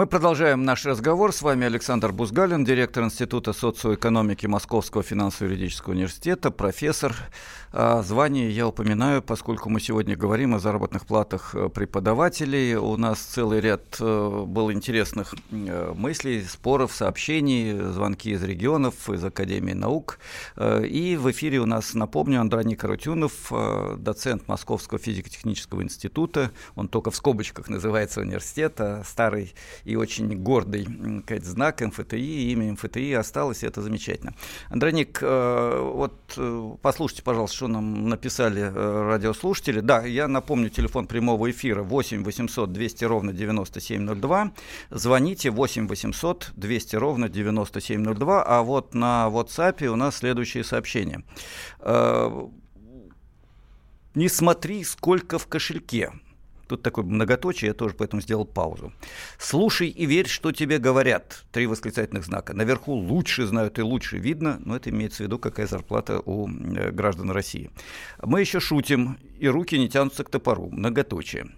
Мы 0.00 0.06
продолжаем 0.06 0.64
наш 0.64 0.86
разговор. 0.86 1.30
С 1.30 1.42
вами 1.42 1.66
Александр 1.66 2.10
Бузгалин, 2.10 2.64
директор 2.64 3.04
Института 3.04 3.52
социоэкономики 3.52 4.46
Московского 4.46 5.02
финансово-юридического 5.02 5.92
университета, 5.92 6.50
профессор. 6.50 7.14
А, 7.72 8.02
звание 8.02 8.50
я 8.50 8.66
упоминаю, 8.66 9.22
поскольку 9.22 9.68
мы 9.68 9.78
сегодня 9.78 10.16
говорим 10.16 10.54
о 10.54 10.58
заработных 10.58 11.04
платах 11.04 11.54
э, 11.54 11.68
преподавателей. 11.68 12.76
У 12.76 12.96
нас 12.96 13.20
целый 13.20 13.60
ряд 13.60 13.98
э, 14.00 14.44
был 14.46 14.72
интересных 14.72 15.34
э, 15.52 15.92
мыслей, 15.94 16.44
споров, 16.44 16.92
сообщений, 16.92 17.78
звонки 17.92 18.30
из 18.30 18.42
регионов, 18.42 19.10
из 19.10 19.22
Академии 19.22 19.74
наук. 19.74 20.18
И 20.58 21.18
в 21.20 21.30
эфире 21.30 21.58
у 21.60 21.66
нас, 21.66 21.92
напомню, 21.92 22.40
Андроник 22.40 22.80
Карутюнов, 22.80 23.52
доцент 23.98 24.48
Московского 24.48 24.98
физико-технического 24.98 25.82
института. 25.82 26.52
Он 26.74 26.88
только 26.88 27.10
в 27.10 27.16
скобочках 27.16 27.68
называется 27.68 28.20
университет, 28.20 28.80
а 28.80 29.02
старый 29.04 29.54
и 29.90 29.96
очень 29.96 30.36
гордый 30.36 30.86
сказать, 31.24 31.44
знак 31.44 31.80
МФТИ, 31.80 32.52
имя 32.52 32.72
МФТИ 32.72 33.12
осталось, 33.12 33.62
и 33.62 33.66
это 33.66 33.82
замечательно. 33.82 34.34
Андроник, 34.68 35.18
э, 35.22 35.90
вот 35.94 36.34
э, 36.36 36.72
послушайте, 36.82 37.22
пожалуйста, 37.22 37.56
что 37.56 37.68
нам 37.68 38.08
написали 38.08 38.62
э, 38.62 39.08
радиослушатели. 39.08 39.80
Да, 39.80 40.04
я 40.04 40.28
напомню, 40.28 40.70
телефон 40.70 41.06
прямого 41.06 41.50
эфира 41.50 41.82
8 41.82 42.24
800 42.24 42.72
200 42.72 43.04
ровно 43.04 43.32
9702. 43.32 44.52
Звоните 44.90 45.50
8 45.50 45.88
800 45.88 46.52
200 46.56 46.96
ровно 46.96 47.28
9702. 47.28 48.42
А 48.42 48.62
вот 48.62 48.94
на 48.94 49.28
WhatsApp 49.30 49.86
у 49.86 49.96
нас 49.96 50.16
следующее 50.16 50.64
сообщение. 50.64 51.22
Не 54.14 54.28
смотри, 54.28 54.84
сколько 54.84 55.38
в 55.38 55.46
кошельке. 55.46 56.12
Тут 56.70 56.82
такое 56.82 57.04
многоточие, 57.04 57.70
я 57.70 57.74
тоже 57.74 57.96
поэтому 57.98 58.22
сделал 58.22 58.44
паузу. 58.44 58.92
«Слушай 59.38 59.88
и 59.88 60.06
верь, 60.06 60.28
что 60.28 60.52
тебе 60.52 60.78
говорят». 60.78 61.42
Три 61.50 61.66
восклицательных 61.66 62.24
знака. 62.24 62.54
Наверху 62.54 62.92
лучше 62.92 63.44
знают 63.44 63.80
и 63.80 63.82
лучше 63.82 64.18
видно, 64.18 64.60
но 64.64 64.76
это 64.76 64.90
имеется 64.90 65.24
в 65.24 65.26
виду, 65.26 65.40
какая 65.40 65.66
зарплата 65.66 66.22
у 66.24 66.48
э, 66.48 66.92
граждан 66.92 67.32
России. 67.32 67.72
Мы 68.22 68.40
еще 68.40 68.60
шутим, 68.60 69.18
и 69.36 69.48
руки 69.48 69.76
не 69.76 69.88
тянутся 69.88 70.22
к 70.22 70.30
топору. 70.30 70.68
Многоточие. 70.70 71.48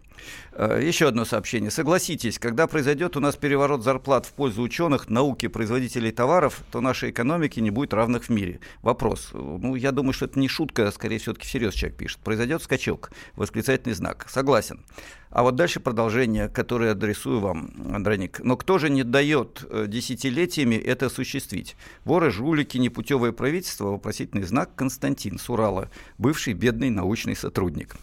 Э, 0.54 0.80
еще 0.82 1.08
одно 1.08 1.24
сообщение. 1.24 1.70
Согласитесь, 1.70 2.38
когда 2.38 2.66
произойдет 2.66 3.16
у 3.16 3.20
нас 3.20 3.36
переворот 3.36 3.82
зарплат 3.82 4.26
в 4.26 4.32
пользу 4.32 4.62
ученых, 4.62 5.08
науки, 5.08 5.48
производителей 5.48 6.10
товаров, 6.10 6.62
то 6.70 6.80
нашей 6.80 7.10
экономике 7.10 7.60
не 7.60 7.70
будет 7.70 7.94
равных 7.94 8.24
в 8.24 8.28
мире. 8.28 8.60
Вопрос. 8.82 9.30
Ну, 9.32 9.74
я 9.74 9.92
думаю, 9.92 10.12
что 10.12 10.26
это 10.26 10.38
не 10.38 10.48
шутка, 10.48 10.88
а 10.88 10.92
скорее 10.92 11.18
все-таки 11.18 11.46
всерьез 11.46 11.74
человек 11.74 11.98
пишет. 11.98 12.18
Произойдет 12.20 12.62
скачок. 12.62 13.10
Восклицательный 13.34 13.94
знак. 13.94 14.26
Согласен. 14.28 14.84
А 15.32 15.42
вот 15.42 15.56
дальше 15.56 15.80
продолжение, 15.80 16.50
которое 16.50 16.90
адресую 16.90 17.40
вам, 17.40 17.72
Андроник. 17.90 18.40
Но 18.40 18.58
кто 18.58 18.76
же 18.76 18.90
не 18.90 19.02
дает 19.02 19.64
э, 19.70 19.86
десятилетиями 19.88 20.74
это 20.74 21.06
осуществить? 21.06 21.74
Воры, 22.04 22.30
жулики, 22.30 22.76
непутевое 22.76 23.32
правительство, 23.32 23.86
вопросительный 23.86 24.44
знак 24.44 24.74
Константин 24.74 25.38
Сурала, 25.38 25.90
бывший 26.18 26.52
бедный 26.52 26.90
научный 26.90 27.34
сотрудник. 27.34 27.96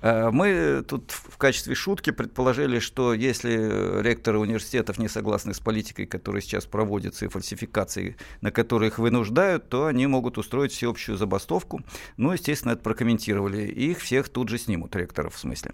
Э, 0.00 0.30
мы 0.32 0.84
тут 0.86 1.12
в 1.12 1.38
качестве 1.38 1.76
шутки 1.76 1.91
предположили, 2.12 2.78
что 2.78 3.14
если 3.14 4.00
ректоры 4.02 4.38
университетов 4.38 4.98
не 4.98 5.08
согласны 5.08 5.54
с 5.54 5.60
политикой, 5.60 6.06
которая 6.06 6.40
сейчас 6.42 6.64
проводится, 6.64 7.24
и 7.24 7.28
фальсификацией, 7.28 8.16
на 8.40 8.50
которые 8.50 8.88
их 8.88 8.98
вынуждают, 8.98 9.68
то 9.68 9.86
они 9.86 10.06
могут 10.06 10.38
устроить 10.38 10.72
всеобщую 10.72 11.18
забастовку. 11.18 11.82
Ну, 12.16 12.32
естественно, 12.32 12.72
это 12.72 12.82
прокомментировали. 12.82 13.62
И 13.66 13.90
их 13.90 14.00
всех 14.00 14.28
тут 14.28 14.48
же 14.48 14.58
снимут, 14.58 14.96
ректоров 14.96 15.34
в 15.34 15.38
смысле. 15.38 15.72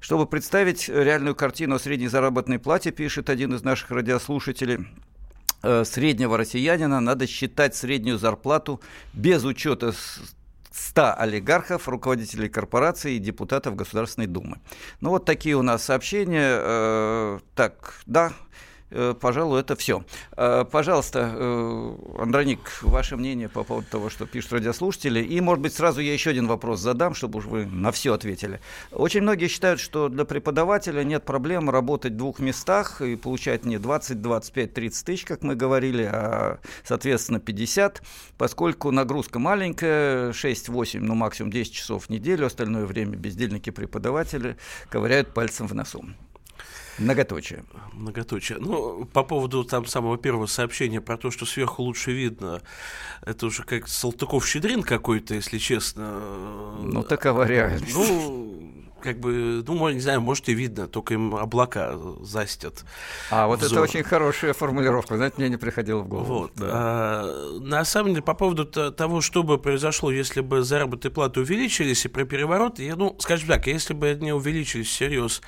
Чтобы 0.00 0.26
представить 0.26 0.76
представить 0.76 0.88
реальную 0.88 1.34
картину 1.34 1.74
о 1.74 1.78
средней 1.78 2.08
заработной 2.08 2.58
плате, 2.58 2.90
пишет 2.90 3.30
один 3.30 3.54
из 3.54 3.62
наших 3.62 3.90
радиослушателей, 3.90 4.86
э, 5.62 5.84
среднего 5.84 6.36
россиянина 6.36 7.00
надо 7.00 7.26
считать 7.26 7.74
среднюю 7.74 8.18
зарплату 8.18 8.80
без 9.12 9.44
учета 9.44 9.92
100 10.76 11.14
олигархов, 11.18 11.88
руководителей 11.88 12.48
корпораций 12.48 13.16
и 13.16 13.18
депутатов 13.18 13.76
Государственной 13.76 14.26
Думы. 14.26 14.58
Ну 15.00 15.10
вот 15.10 15.24
такие 15.24 15.56
у 15.56 15.62
нас 15.62 15.84
сообщения. 15.84 16.58
Э, 16.60 17.38
так, 17.54 18.00
да, 18.06 18.32
пожалуй, 19.20 19.60
это 19.60 19.74
все. 19.76 20.04
Э, 20.36 20.64
пожалуйста, 20.70 21.32
э, 21.34 21.96
Андроник, 22.18 22.82
ваше 22.82 23.16
мнение 23.16 23.48
по 23.48 23.64
поводу 23.64 23.86
того, 23.90 24.10
что 24.10 24.26
пишут 24.26 24.52
радиослушатели. 24.52 25.20
И, 25.20 25.40
может 25.40 25.62
быть, 25.62 25.74
сразу 25.74 26.00
я 26.00 26.12
еще 26.12 26.30
один 26.30 26.46
вопрос 26.46 26.80
задам, 26.80 27.14
чтобы 27.14 27.38
уж 27.38 27.46
вы 27.46 27.66
на 27.66 27.90
все 27.90 28.14
ответили. 28.14 28.60
Очень 28.92 29.22
многие 29.22 29.48
считают, 29.48 29.80
что 29.80 30.08
для 30.08 30.24
преподавателя 30.24 31.02
нет 31.02 31.24
проблем 31.24 31.70
работать 31.70 32.12
в 32.12 32.16
двух 32.16 32.38
местах 32.38 33.00
и 33.00 33.16
получать 33.16 33.64
не 33.64 33.78
20, 33.78 34.22
25, 34.22 34.74
30 34.74 35.06
тысяч, 35.06 35.24
как 35.24 35.42
мы 35.42 35.56
говорили, 35.56 36.08
а, 36.10 36.58
соответственно, 36.84 37.40
50, 37.40 38.02
поскольку 38.38 38.90
нагрузка 38.90 39.38
маленькая, 39.38 40.32
6-8, 40.32 41.00
ну, 41.00 41.14
максимум 41.14 41.50
10 41.50 41.72
часов 41.72 42.06
в 42.06 42.10
неделю, 42.10 42.46
остальное 42.46 42.86
время 42.86 43.16
бездельники-преподаватели 43.16 44.56
ковыряют 44.90 45.34
пальцем 45.34 45.66
в 45.66 45.74
носу. 45.74 46.04
Многоточие. 46.98 47.64
Многоточие. 47.92 48.58
Ну, 48.58 49.04
по 49.04 49.22
поводу 49.22 49.64
там 49.64 49.86
самого 49.86 50.16
первого 50.18 50.46
сообщения 50.46 51.00
про 51.00 51.16
то, 51.16 51.30
что 51.30 51.46
сверху 51.46 51.82
лучше 51.82 52.12
видно, 52.12 52.62
это 53.22 53.46
уже 53.46 53.62
как 53.62 53.86
Салтыков-Щедрин 53.88 54.82
какой-то, 54.82 55.34
если 55.34 55.58
честно. 55.58 56.20
Ну, 56.80 57.02
такова 57.02 57.46
реальность. 57.46 57.94
Ну, 57.94 58.75
как 59.06 59.20
бы, 59.20 59.62
ну, 59.64 59.88
не 59.90 60.00
знаю, 60.00 60.20
может 60.20 60.48
и 60.48 60.54
видно, 60.54 60.88
только 60.88 61.14
им 61.14 61.36
облака 61.36 61.96
застят. 62.22 62.84
А, 63.30 63.46
вот 63.46 63.60
взор. 63.60 63.70
это 63.70 63.82
очень 63.82 64.02
хорошая 64.02 64.52
формулировка, 64.52 65.16
знаете, 65.16 65.36
мне 65.38 65.48
не 65.48 65.56
приходило 65.56 66.00
в 66.00 66.08
голову. 66.08 66.40
Вот. 66.40 66.52
Да. 66.56 66.66
А, 66.72 67.58
на 67.60 67.84
самом 67.84 68.10
деле, 68.10 68.22
по 68.22 68.34
поводу 68.34 68.66
того, 68.66 69.20
что 69.20 69.44
бы 69.44 69.58
произошло, 69.58 70.10
если 70.10 70.40
бы 70.40 70.62
заработные 70.62 71.12
платы 71.12 71.38
увеличились 71.38 72.04
и 72.04 72.08
про 72.08 72.24
переворот, 72.24 72.80
я, 72.80 72.96
ну, 72.96 73.16
скажем 73.20 73.48
так, 73.48 73.68
если 73.68 73.94
бы 73.94 74.08
они 74.08 74.32
увеличились 74.32 74.88
всерьез 74.88 75.40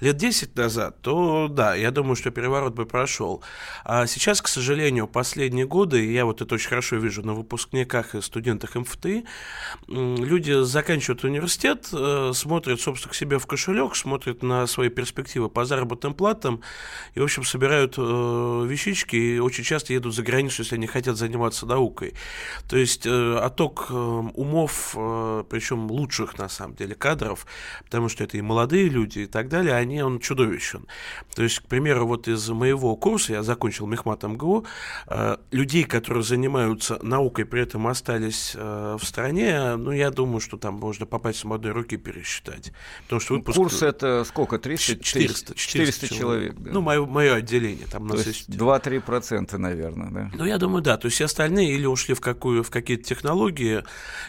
лет 0.00 0.16
10 0.16 0.54
назад, 0.54 1.00
то 1.00 1.48
да, 1.50 1.74
я 1.74 1.90
думаю, 1.90 2.14
что 2.14 2.30
переворот 2.30 2.74
бы 2.74 2.86
прошел. 2.86 3.42
А 3.84 4.06
сейчас, 4.06 4.40
к 4.40 4.46
сожалению, 4.46 5.08
последние 5.08 5.66
годы, 5.66 6.06
и 6.06 6.12
я 6.12 6.26
вот 6.26 6.42
это 6.42 6.54
очень 6.54 6.68
хорошо 6.68 6.94
вижу 6.94 7.26
на 7.26 7.34
выпускниках 7.34 8.14
и 8.14 8.22
студентах 8.22 8.76
МФТИ, 8.76 9.24
люди 9.88 10.62
заканчивают 10.62 11.24
университет, 11.24 11.88
э, 11.92 12.30
смотрят, 12.34 12.80
собственно, 12.80 12.99
к 13.08 13.14
себе 13.14 13.38
в 13.38 13.46
кошелек, 13.46 13.96
смотрят 13.96 14.42
на 14.42 14.66
свои 14.66 14.88
перспективы 14.88 15.48
по 15.48 15.64
заработным 15.64 16.14
платам 16.14 16.60
и, 17.14 17.20
в 17.20 17.24
общем, 17.24 17.44
собирают 17.44 17.94
э, 17.96 18.00
вещички 18.66 19.16
и 19.16 19.38
очень 19.38 19.64
часто 19.64 19.92
едут 19.92 20.14
за 20.14 20.22
границу, 20.22 20.62
если 20.62 20.76
они 20.76 20.86
хотят 20.86 21.16
заниматься 21.16 21.66
наукой. 21.66 22.14
То 22.68 22.76
есть 22.76 23.06
э, 23.06 23.36
отток 23.36 23.86
э, 23.90 23.94
умов, 23.94 24.94
э, 24.96 25.44
причем 25.48 25.90
лучших, 25.90 26.38
на 26.38 26.48
самом 26.48 26.74
деле, 26.76 26.94
кадров, 26.94 27.46
потому 27.84 28.08
что 28.08 28.24
это 28.24 28.36
и 28.36 28.42
молодые 28.42 28.88
люди 28.88 29.20
и 29.20 29.26
так 29.26 29.48
далее, 29.48 29.74
они, 29.74 30.02
он 30.02 30.18
чудовищен. 30.18 30.86
То 31.34 31.42
есть, 31.42 31.60
к 31.60 31.66
примеру, 31.66 32.06
вот 32.06 32.28
из 32.28 32.48
моего 32.48 32.96
курса, 32.96 33.32
я 33.32 33.42
закончил 33.42 33.86
Мехмат 33.86 34.22
МГУ, 34.22 34.66
э, 35.06 35.36
людей, 35.50 35.84
которые 35.84 36.22
занимаются 36.22 36.98
наукой, 37.02 37.44
при 37.44 37.62
этом 37.62 37.86
остались 37.86 38.52
э, 38.54 38.96
в 39.00 39.04
стране, 39.04 39.76
ну, 39.76 39.92
я 39.92 40.10
думаю, 40.10 40.40
что 40.40 40.56
там 40.56 40.74
можно 40.74 41.06
попасть 41.06 41.40
с 41.40 41.44
одной 41.44 41.72
руки 41.72 41.96
пересчитать. 41.96 42.72
Потому 43.04 43.20
что 43.20 43.34
выпуск... 43.34 43.56
Курс 43.56 43.82
это 43.82 44.24
сколько? 44.24 44.58
300? 44.58 45.02
400. 45.02 45.54
400, 45.54 45.54
400 45.54 46.08
человек. 46.08 46.20
человек 46.20 46.54
да. 46.58 46.70
Ну, 46.72 46.80
мое, 46.80 47.04
мое 47.06 47.34
отделение. 47.34 47.86
Там 47.86 48.08
то 48.08 48.16
есть 48.16 48.48
2-3%, 48.48 49.56
наверное, 49.56 50.10
да? 50.10 50.30
Ну, 50.34 50.44
я 50.44 50.58
думаю, 50.58 50.82
да. 50.82 50.96
То 50.96 51.06
есть 51.06 51.16
все 51.16 51.24
остальные 51.24 51.72
или 51.72 51.86
ушли 51.86 52.14
в, 52.14 52.20
какую, 52.20 52.62
в 52.62 52.70
какие-то 52.70 53.04
технологии, 53.04 53.82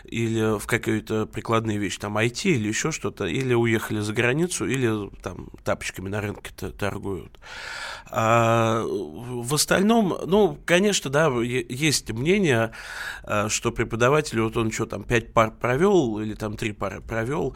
или 0.06 0.58
в 0.58 0.65
какие-то 0.65 1.26
прикладные 1.26 1.78
вещи, 1.78 2.00
там 2.00 2.17
IT 2.17 2.50
или 2.50 2.67
еще 2.67 2.91
что-то, 2.91 3.26
или 3.26 3.54
уехали 3.54 4.00
за 4.00 4.13
границу, 4.13 4.65
или 4.65 5.10
там 5.21 5.50
тапочками 5.63 6.10
на 6.10 6.21
рынке 6.21 6.52
торгуют. 6.52 7.39
А 8.10 8.84
в 8.84 9.54
остальном, 9.54 10.17
ну, 10.26 10.58
конечно, 10.65 11.10
да, 11.10 11.28
есть 11.41 12.12
мнение, 12.12 12.71
а, 13.24 13.50
что 13.50 13.71
преподаватель, 13.71 14.41
вот 14.41 14.58
он 14.58 14.71
что 14.71 14.86
там, 14.86 15.04
5 15.04 15.34
пар 15.34 15.52
провел, 15.52 16.19
или 16.19 16.34
там 16.34 16.58
3 16.58 16.74
пары 16.74 17.02
провел, 17.02 17.56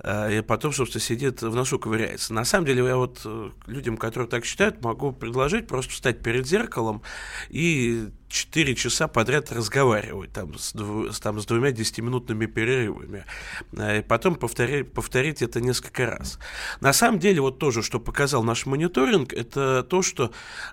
а, 0.00 0.28
и 0.38 0.42
потом, 0.42 0.72
собственно, 0.72 1.02
сидит 1.02 1.42
в 1.42 1.54
носу 1.54 1.78
ковыряется. 1.78 2.34
На 2.34 2.44
самом 2.44 2.66
деле, 2.66 2.84
я 2.84 2.96
вот 2.96 3.20
э, 3.24 3.50
людям, 3.66 3.96
которые 3.96 4.28
так 4.28 4.44
считают, 4.44 4.82
могу 4.82 5.12
предложить 5.12 5.66
просто 5.66 5.92
встать 5.92 6.22
перед 6.22 6.46
зеркалом 6.46 7.02
и 7.48 8.08
4 8.28 8.74
часа 8.74 9.08
подряд 9.08 9.52
разговаривать 9.52 10.32
там 10.32 10.58
с, 10.58 10.72
дв, 10.72 11.18
там, 11.20 11.40
с 11.40 11.46
двумя 11.46 11.72
десятиминутными 11.72 12.46
перерывами. 12.46 13.24
Э, 13.72 13.98
и 13.98 14.02
потом 14.02 14.36
повторить, 14.36 14.92
повторить 14.92 15.42
это 15.42 15.60
несколько 15.60 16.06
раз. 16.06 16.38
На 16.80 16.92
самом 16.92 17.18
деле, 17.18 17.40
вот 17.40 17.58
тоже, 17.58 17.82
что 17.82 18.00
показал 18.00 18.42
наш 18.42 18.66
мониторинг, 18.66 19.32
это 19.32 19.82
то, 19.82 20.02
что 20.02 20.32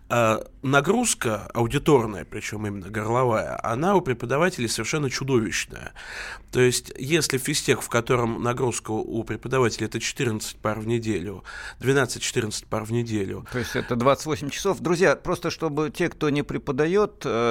э, 0.09 0.39
нагрузка 0.61 1.47
аудиторная, 1.53 2.25
причем 2.25 2.65
именно 2.65 2.89
горловая, 2.89 3.59
она 3.63 3.95
у 3.95 4.01
преподавателей 4.01 4.69
совершенно 4.69 5.09
чудовищная. 5.09 5.93
То 6.51 6.61
есть, 6.61 6.91
если 6.97 7.37
физтех, 7.37 7.81
в 7.81 7.89
котором 7.89 8.41
нагрузка 8.41 8.91
у 8.91 9.23
преподавателя 9.23 9.87
это 9.87 9.99
14 9.99 10.57
пар 10.57 10.79
в 10.79 10.87
неделю, 10.87 11.43
12-14 11.79 12.65
пар 12.67 12.83
в 12.83 12.91
неделю. 12.91 13.45
То 13.51 13.59
есть, 13.59 13.75
это 13.75 13.95
28 13.95 14.49
часов. 14.49 14.79
Друзья, 14.79 15.15
просто 15.15 15.49
чтобы 15.49 15.89
те, 15.89 16.09
кто 16.09 16.29
не 16.29 16.43
преподает, 16.43 17.25
Э, 17.33 17.42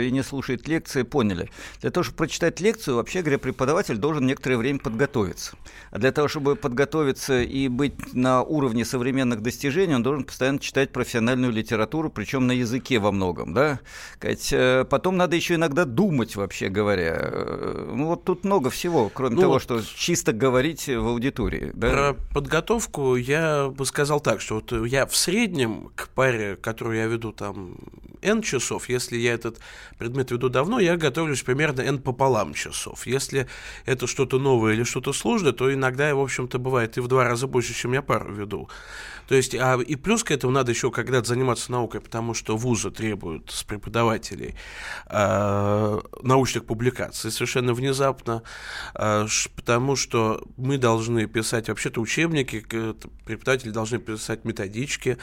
и 0.00 0.10
не 0.10 0.22
слушает 0.22 0.68
лекции, 0.68 1.02
поняли. 1.02 1.50
Для 1.80 1.90
того, 1.90 2.04
чтобы 2.04 2.16
прочитать 2.16 2.60
лекцию, 2.60 2.96
вообще 2.96 3.20
говоря, 3.20 3.38
преподаватель 3.38 3.96
должен 3.96 4.26
некоторое 4.26 4.56
время 4.56 4.78
подготовиться. 4.78 5.56
А 5.90 5.98
для 5.98 6.12
того, 6.12 6.28
чтобы 6.28 6.56
подготовиться 6.56 7.42
и 7.42 7.68
быть 7.68 8.14
на 8.14 8.42
уровне 8.42 8.84
современных 8.84 9.42
достижений, 9.42 9.94
он 9.94 10.02
должен 10.02 10.24
постоянно 10.24 10.58
читать 10.58 10.92
профессиональную 10.92 11.52
литературу, 11.52 12.10
причем 12.10 12.46
на 12.46 12.52
языке 12.52 12.98
во 12.98 13.12
многом. 13.12 13.54
Да? 13.54 13.80
Э, 14.22 14.84
потом 14.84 15.16
надо 15.16 15.36
еще 15.36 15.54
иногда 15.54 15.84
думать, 15.84 16.36
вообще 16.36 16.68
говоря. 16.68 17.16
Э, 17.18 17.92
ну 17.94 18.06
вот 18.06 18.24
тут 18.24 18.44
много 18.44 18.70
всего, 18.70 19.10
кроме 19.12 19.36
ну, 19.36 19.42
того, 19.42 19.58
что 19.58 19.80
чисто 19.82 20.32
говорить 20.32 20.86
в 20.86 21.06
аудитории. 21.06 21.70
Да? 21.74 21.90
Про 21.90 22.16
подготовку 22.34 23.16
я 23.16 23.68
бы 23.68 23.86
сказал 23.86 24.20
так, 24.20 24.40
что 24.40 24.56
вот 24.56 24.72
я 24.86 25.06
в 25.06 25.16
среднем 25.16 25.90
к 25.94 26.08
паре, 26.08 26.56
которую 26.56 26.98
я 26.98 27.06
веду 27.06 27.32
там 27.32 27.76
N 28.26 28.42
часов, 28.42 28.88
если 28.88 29.16
я 29.16 29.34
этот 29.34 29.60
предмет 29.98 30.30
веду 30.30 30.48
давно, 30.48 30.80
я 30.80 30.96
готовлюсь 30.96 31.42
примерно 31.42 31.82
N 31.82 31.98
пополам 31.98 32.54
часов. 32.54 33.06
Если 33.06 33.46
это 33.84 34.06
что-то 34.06 34.38
новое 34.38 34.74
или 34.74 34.84
что-то 34.84 35.12
сложное, 35.12 35.52
то 35.52 35.72
иногда, 35.72 36.14
в 36.14 36.20
общем-то, 36.20 36.58
бывает 36.58 36.98
и 36.98 37.00
в 37.00 37.08
два 37.08 37.24
раза 37.24 37.46
больше, 37.46 37.74
чем 37.74 37.92
я 37.92 38.02
пару 38.02 38.32
веду. 38.34 38.68
То 39.28 39.34
есть, 39.34 39.54
а, 39.54 39.78
и 39.80 39.96
плюс 39.96 40.22
к 40.22 40.30
этому 40.30 40.52
надо 40.52 40.70
еще 40.72 40.90
когда-то 40.90 41.28
заниматься 41.28 41.72
наукой, 41.72 42.00
потому 42.00 42.34
что 42.34 42.56
вузы 42.56 42.90
требуют 42.90 43.50
с 43.50 43.64
преподавателей 43.64 44.54
э, 45.08 46.00
научных 46.22 46.64
публикаций 46.64 47.30
совершенно 47.30 47.74
внезапно, 47.74 48.42
э, 48.94 49.26
потому 49.56 49.96
что 49.96 50.42
мы 50.56 50.78
должны 50.78 51.26
писать 51.26 51.68
вообще-то 51.68 52.00
учебники, 52.00 52.64
преподаватели 53.24 53.70
должны 53.70 53.98
писать 53.98 54.44
методички, 54.44 55.18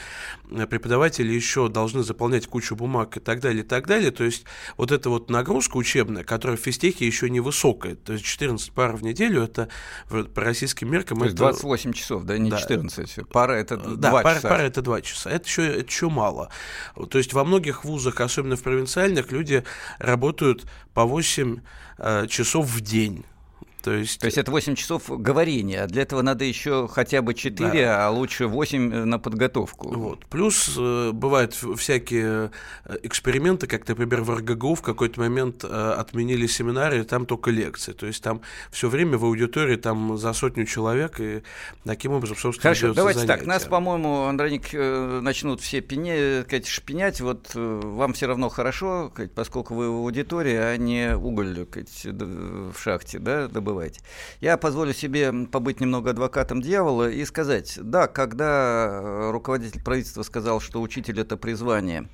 преподаватели 0.68 1.32
еще 1.32 1.68
должны 1.68 2.02
заполнять 2.02 2.46
кучу 2.46 2.76
бумаг 2.76 2.93
и 3.02 3.20
так 3.20 3.40
далее, 3.40 3.64
и 3.64 3.66
так 3.66 3.86
далее. 3.86 4.10
То 4.10 4.24
есть, 4.24 4.44
вот 4.76 4.92
эта 4.92 5.10
вот 5.10 5.30
нагрузка 5.30 5.76
учебная, 5.76 6.24
которая 6.24 6.56
в 6.56 6.60
физтехе 6.60 7.06
еще 7.06 7.28
не 7.28 7.40
высокая, 7.40 7.96
то 7.96 8.12
есть 8.12 8.24
14 8.24 8.72
пар 8.72 8.96
в 8.96 9.02
неделю, 9.02 9.42
это 9.42 9.68
по 10.08 10.40
российским 10.40 10.90
меркам... 10.90 11.18
То 11.18 11.26
это... 11.26 11.34
28 11.34 11.92
часов, 11.92 12.24
да, 12.24 12.38
не 12.38 12.50
да. 12.50 12.58
14. 12.58 13.28
Пара 13.28 13.52
это 13.52 13.76
да, 13.76 14.10
пара, 14.10 14.36
часа. 14.36 14.48
пара 14.48 14.62
это 14.62 14.82
два 14.82 15.00
часа. 15.00 15.30
Это 15.30 15.46
еще, 15.46 15.66
это 15.66 15.86
еще 15.86 16.08
мало. 16.08 16.50
То 17.10 17.18
есть 17.18 17.32
во 17.32 17.44
многих 17.44 17.84
вузах, 17.84 18.20
особенно 18.20 18.56
в 18.56 18.62
провинциальных, 18.62 19.32
люди 19.32 19.64
работают 19.98 20.64
по 20.94 21.04
8 21.04 21.60
э, 21.98 22.26
часов 22.28 22.66
в 22.66 22.80
день. 22.80 23.24
То 23.84 23.92
есть... 23.92 24.18
То 24.18 24.26
есть 24.26 24.38
это 24.38 24.50
8 24.50 24.76
часов 24.76 25.10
говорения, 25.10 25.82
а 25.82 25.86
для 25.86 26.02
этого 26.02 26.22
надо 26.22 26.46
еще 26.46 26.88
хотя 26.90 27.20
бы 27.20 27.34
4, 27.34 27.70
да. 27.70 28.06
а 28.06 28.10
лучше 28.10 28.46
8 28.46 28.94
э, 28.94 29.04
на 29.04 29.18
подготовку. 29.18 29.94
Вот. 29.94 30.24
Плюс 30.24 30.74
э, 30.78 31.10
бывают 31.12 31.52
всякие 31.52 32.50
э, 32.86 32.96
эксперименты, 33.02 33.66
как, 33.66 33.86
например, 33.86 34.22
в 34.22 34.30
РГГУ 34.30 34.76
в 34.76 34.80
какой-то 34.80 35.20
момент 35.20 35.64
э, 35.64 35.94
отменили 35.98 36.46
семинары, 36.46 37.04
там 37.04 37.26
только 37.26 37.50
лекции. 37.50 37.92
То 37.92 38.06
есть 38.06 38.22
там 38.22 38.40
все 38.70 38.88
время 38.88 39.18
в 39.18 39.26
аудитории 39.26 39.76
там 39.76 40.16
за 40.16 40.32
сотню 40.32 40.64
человек, 40.64 41.20
и 41.20 41.42
таким 41.84 42.12
образом, 42.12 42.38
собственно, 42.38 42.74
Хорошо, 42.74 42.94
давайте 42.94 43.20
занятия. 43.20 43.40
так. 43.40 43.46
Нас, 43.46 43.64
по-моему, 43.64 44.22
Андроник, 44.22 44.72
э, 44.72 45.20
начнут 45.20 45.60
все 45.60 45.82
пене, 45.82 46.40
сказать, 46.44 46.66
шпинять. 46.66 47.20
Вот 47.20 47.50
э, 47.54 47.80
вам 47.84 48.14
все 48.14 48.28
равно 48.28 48.48
хорошо, 48.48 49.10
сказать, 49.12 49.32
поскольку 49.32 49.74
вы 49.74 49.90
в 49.90 49.96
аудитории, 49.96 50.56
а 50.56 50.74
не 50.78 51.14
уголь 51.14 51.66
сказать, 51.68 52.06
в 52.06 52.78
шахте, 52.78 53.18
да, 53.18 53.46
добываете 53.46 53.73
забывайте. 53.74 54.00
Я 54.40 54.56
позволю 54.56 54.94
себе 54.94 55.32
побыть 55.50 55.80
немного 55.80 56.10
адвокатом 56.10 56.62
дьявола 56.62 57.10
и 57.10 57.24
сказать, 57.24 57.78
да, 57.82 58.06
когда 58.06 58.86
э, 58.88 59.30
руководитель 59.32 59.82
правительства 59.82 60.22
сказал, 60.22 60.60
что 60.60 60.80
учитель 60.80 61.20
это 61.20 61.36
призвание, 61.36 62.08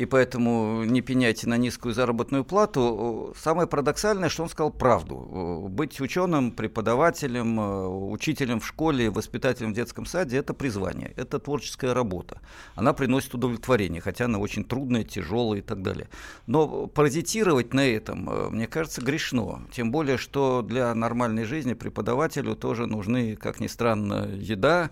и 0.00 0.06
поэтому 0.06 0.82
не 0.84 1.02
пеняйте 1.02 1.46
на 1.46 1.58
низкую 1.58 1.92
заработную 1.92 2.42
плату. 2.42 3.34
Самое 3.36 3.68
парадоксальное, 3.68 4.30
что 4.30 4.44
он 4.44 4.48
сказал 4.48 4.72
правду. 4.72 5.66
Быть 5.68 6.00
ученым, 6.00 6.52
преподавателем, 6.52 8.10
учителем 8.10 8.60
в 8.60 8.66
школе, 8.66 9.10
воспитателем 9.10 9.72
в 9.72 9.74
детском 9.74 10.06
саде– 10.06 10.36
это 10.38 10.54
призвание, 10.54 11.12
это 11.16 11.38
творческая 11.38 11.92
работа. 11.92 12.40
Она 12.76 12.94
приносит 12.94 13.34
удовлетворение, 13.34 14.00
хотя 14.00 14.24
она 14.24 14.38
очень 14.38 14.64
трудная, 14.64 15.04
тяжелая 15.04 15.58
и 15.58 15.62
так 15.62 15.82
далее. 15.82 16.08
Но 16.46 16.86
паразитировать 16.86 17.74
на 17.74 17.86
этом, 17.86 18.52
мне 18.54 18.66
кажется, 18.68 19.02
грешно. 19.02 19.66
Тем 19.70 19.92
более, 19.92 20.16
что 20.16 20.62
для 20.62 20.94
нормальной 20.94 21.44
жизни 21.44 21.74
преподавателю 21.74 22.56
тоже 22.56 22.86
нужны, 22.86 23.36
как 23.36 23.60
ни 23.60 23.66
странно, 23.66 24.30
еда, 24.34 24.88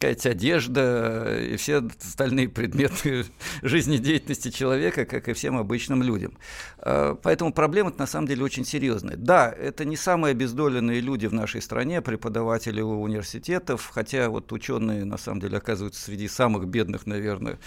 какая-то 0.00 0.30
одежда 0.30 1.38
и 1.38 1.56
все 1.56 1.86
остальные 2.00 2.48
предметы 2.48 3.26
жизнедеятельности 3.62 4.50
человека, 4.50 5.04
как 5.04 5.28
и 5.28 5.34
всем 5.34 5.58
обычным 5.58 6.02
людям. 6.02 6.38
А, 6.78 7.16
поэтому 7.16 7.52
проблема 7.52 7.92
на 7.98 8.06
самом 8.06 8.26
деле 8.26 8.42
очень 8.42 8.64
серьезная. 8.64 9.16
Да, 9.16 9.50
это 9.50 9.84
не 9.84 9.96
самые 9.96 10.32
обездоленные 10.32 11.00
люди 11.00 11.26
в 11.26 11.34
нашей 11.34 11.60
стране, 11.60 12.00
преподаватели 12.00 12.80
университетов, 12.80 13.90
хотя 13.92 14.30
вот 14.30 14.50
ученые 14.52 15.04
на 15.04 15.18
самом 15.18 15.40
деле 15.40 15.58
оказываются 15.58 16.02
среди 16.02 16.28
самых 16.28 16.66
бедных, 16.66 17.04
наверное, 17.04 17.58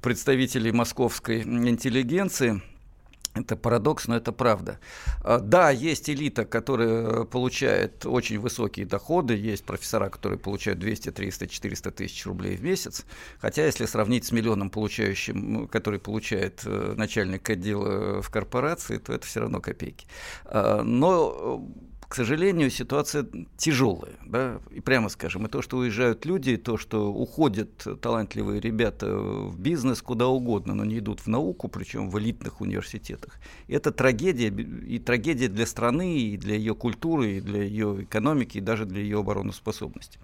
представителей 0.00 0.70
московской 0.70 1.42
интеллигенции. 1.42 2.62
Это 3.34 3.54
парадокс, 3.54 4.08
но 4.08 4.16
это 4.16 4.32
правда. 4.32 4.80
А, 5.22 5.38
да, 5.38 5.70
есть 5.70 6.10
элита, 6.10 6.44
которая 6.44 7.24
получает 7.24 8.04
очень 8.04 8.40
высокие 8.40 8.86
доходы, 8.86 9.36
есть 9.36 9.64
профессора, 9.64 10.08
которые 10.08 10.38
получают 10.38 10.80
200, 10.80 11.12
300, 11.12 11.46
400 11.46 11.90
тысяч 11.92 12.26
рублей 12.26 12.56
в 12.56 12.64
месяц, 12.64 13.06
хотя 13.38 13.64
если 13.64 13.86
сравнить 13.86 14.24
с 14.24 14.32
миллионом 14.32 14.68
получающим, 14.68 15.68
который 15.68 16.00
получает 16.00 16.62
э, 16.64 16.94
начальник 16.96 17.48
отдела 17.48 18.20
в 18.20 18.30
корпорации, 18.30 18.98
то 18.98 19.12
это 19.12 19.24
все 19.24 19.40
равно 19.40 19.60
копейки. 19.60 20.06
А, 20.46 20.82
но 20.82 21.64
к 22.10 22.16
сожалению, 22.16 22.70
ситуация 22.70 23.24
тяжелая, 23.56 24.14
да, 24.26 24.60
и 24.72 24.80
прямо 24.80 25.08
скажем, 25.10 25.46
и 25.46 25.48
то, 25.48 25.62
что 25.62 25.76
уезжают 25.76 26.26
люди, 26.26 26.50
и 26.50 26.56
то, 26.56 26.76
что 26.76 27.06
уходят 27.12 27.86
талантливые 28.02 28.60
ребята 28.60 29.16
в 29.16 29.56
бизнес 29.56 30.02
куда 30.02 30.26
угодно, 30.26 30.74
но 30.74 30.84
не 30.84 30.98
идут 30.98 31.20
в 31.20 31.28
науку, 31.28 31.68
причем 31.68 32.10
в 32.10 32.18
элитных 32.18 32.60
университетах, 32.60 33.38
это 33.68 33.92
трагедия, 33.92 34.48
и 34.48 34.98
трагедия 34.98 35.46
для 35.46 35.66
страны, 35.66 36.18
и 36.18 36.36
для 36.36 36.56
ее 36.56 36.74
культуры, 36.74 37.36
и 37.36 37.40
для 37.40 37.62
ее 37.62 38.02
экономики, 38.02 38.58
и 38.58 38.60
даже 38.60 38.86
для 38.86 39.02
ее 39.02 39.20
обороноспособности. 39.20 40.18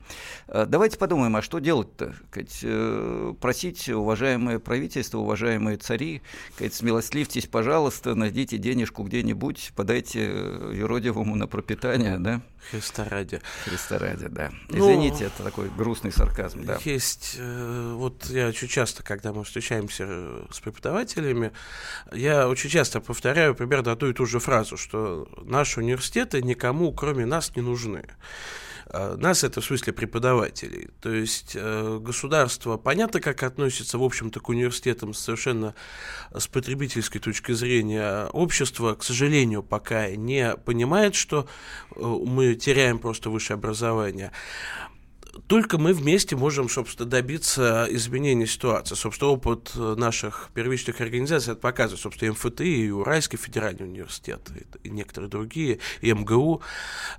А, 0.49 0.67
давайте 0.67 0.99
подумаем, 0.99 1.37
а 1.37 1.43
что 1.43 1.61
делать-то? 1.61 2.17
Э, 2.65 3.35
просить 3.41 3.89
уважаемое 3.89 4.59
правительство, 4.59 5.19
уважаемые 5.19 5.77
цари, 5.77 6.23
смилостливьтесь, 6.69 7.47
пожалуйста, 7.47 8.17
найдите 8.17 8.59
денежку 8.59 9.05
где-нибудь, 9.05 9.73
подайте 9.77 10.31
э, 10.33 10.73
юродивому 10.75 11.37
на 11.37 11.47
пропитание 11.47 11.76
питания, 11.77 12.19
да? 12.19 12.41
Христа 12.71 13.05
ради. 13.09 13.41
Христа 13.65 13.99
ради, 13.99 14.27
да. 14.29 14.51
Ну, 14.69 14.79
Извините, 14.79 15.19
ну, 15.21 15.27
это 15.27 15.43
такой 15.45 15.69
грустный 15.69 16.11
сарказм, 16.11 16.65
да. 16.65 16.79
Есть, 16.85 17.37
э, 17.39 17.93
вот 17.95 18.27
я 18.27 18.49
очень 18.49 18.69
часто, 18.69 19.03
когда 19.03 19.33
мы 19.33 19.45
встречаемся 19.45 20.05
э, 20.09 20.47
с 20.51 20.61
преподавателями, 20.61 21.53
я 22.13 22.49
очень 22.49 22.71
часто 22.71 23.01
повторяю 23.01 23.55
примерно 23.55 23.93
одну 23.93 24.09
и 24.09 24.13
ту 24.13 24.27
же 24.27 24.41
фразу, 24.41 24.77
что 24.77 25.29
наши 25.43 25.81
университеты 25.81 26.43
никому, 26.43 26.93
кроме 26.93 27.25
нас, 27.25 27.55
не 27.55 27.63
нужны. 27.63 28.05
А, 28.89 29.17
нас 29.17 29.45
это 29.45 29.61
в 29.61 29.65
смысле 29.65 29.93
преподавателей. 29.93 30.89
То 31.01 31.13
есть 31.13 31.53
э, 31.55 31.99
государство 32.01 32.77
понятно, 32.77 33.21
как 33.21 33.43
относится, 33.43 33.99
в 33.99 34.03
общем-то, 34.03 34.41
к 34.41 34.49
университетам 34.49 35.13
совершенно 35.15 35.75
с 36.33 36.47
потребительской 36.47 37.21
точки 37.21 37.53
зрения. 37.53 38.27
Общество, 38.27 38.95
к 38.95 39.03
сожалению, 39.03 39.63
пока 39.63 40.11
не 40.11 40.57
понимает, 40.57 41.15
что 41.15 41.49
э, 41.95 42.01
мы 42.01 42.55
теряем 42.55 42.99
просто 42.99 43.31
высшее 43.31 43.57
образование 43.57 44.33
только 45.47 45.79
мы 45.79 45.93
вместе 45.93 46.37
можем, 46.37 46.69
собственно, 46.69 47.09
добиться 47.09 47.87
изменения 47.91 48.47
ситуации. 48.47 48.95
Собственно, 48.95 49.33
опыт 49.33 49.73
наших 49.75 50.51
первичных 50.55 51.01
организаций 51.01 51.53
это 51.53 51.61
показывает, 51.61 52.01
собственно, 52.01 52.33
МФТ 52.33 52.61
и 52.63 52.91
Уральский 52.91 53.39
федеральный 53.39 53.87
университет, 53.87 54.49
и 54.83 54.91
некоторые 54.91 55.31
другие, 55.31 55.79
и 56.01 56.13
МГУ. 56.13 56.63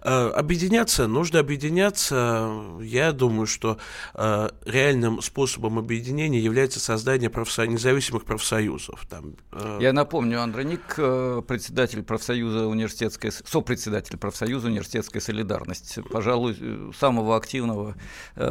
Э, 0.04 0.30
объединяться, 0.30 1.08
нужно 1.08 1.40
объединяться. 1.40 2.52
Я 2.82 3.12
думаю, 3.12 3.48
что 3.48 3.78
э, 4.14 4.50
реальным 4.66 5.22
способом 5.22 5.80
объединения 5.80 6.40
является 6.40 6.80
создание 6.80 7.30
профсо... 7.30 7.66
независимых 7.66 8.26
профсоюзов. 8.26 9.06
Там, 9.10 9.36
э, 9.52 9.80
Я 9.82 9.94
напомню, 9.94 10.42
Андроник, 10.42 10.96
председатель 11.48 12.04
профсоюза 12.04 12.68
университетской, 12.68 13.32
сопредседатель 13.32 14.18
профсоюза 14.18 14.68
университетской 14.68 15.22
солидарности, 15.22 16.02
пожалуй, 16.02 16.56
самого 16.98 17.36
активного 17.36 17.88
Э, 17.88 17.94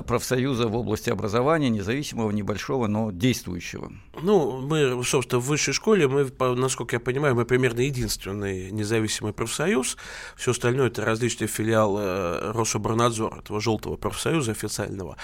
профсоюза 0.06 0.68
в 0.68 0.76
области 0.76 1.10
образования, 1.10 1.68
независимого, 1.68 2.30
небольшого, 2.30 2.86
но 2.86 3.10
действующего? 3.10 3.92
Ну, 4.22 4.60
мы, 4.60 5.02
собственно, 5.04 5.40
в 5.40 5.46
высшей 5.46 5.74
школе, 5.74 6.08
мы, 6.08 6.30
насколько 6.54 6.96
я 6.96 7.00
понимаю, 7.00 7.34
мы 7.34 7.44
примерно 7.44 7.80
единственный 7.80 8.70
независимый 8.70 9.32
профсоюз. 9.32 9.96
Все 10.36 10.50
остальное 10.50 10.88
это 10.88 11.04
различные 11.04 11.48
филиалы 11.48 12.02
э, 12.02 12.52
Рособорнадзора, 12.52 13.40
этого 13.40 13.60
желтого 13.60 13.96
профсоюза 13.96 14.52
официального. 14.52 15.16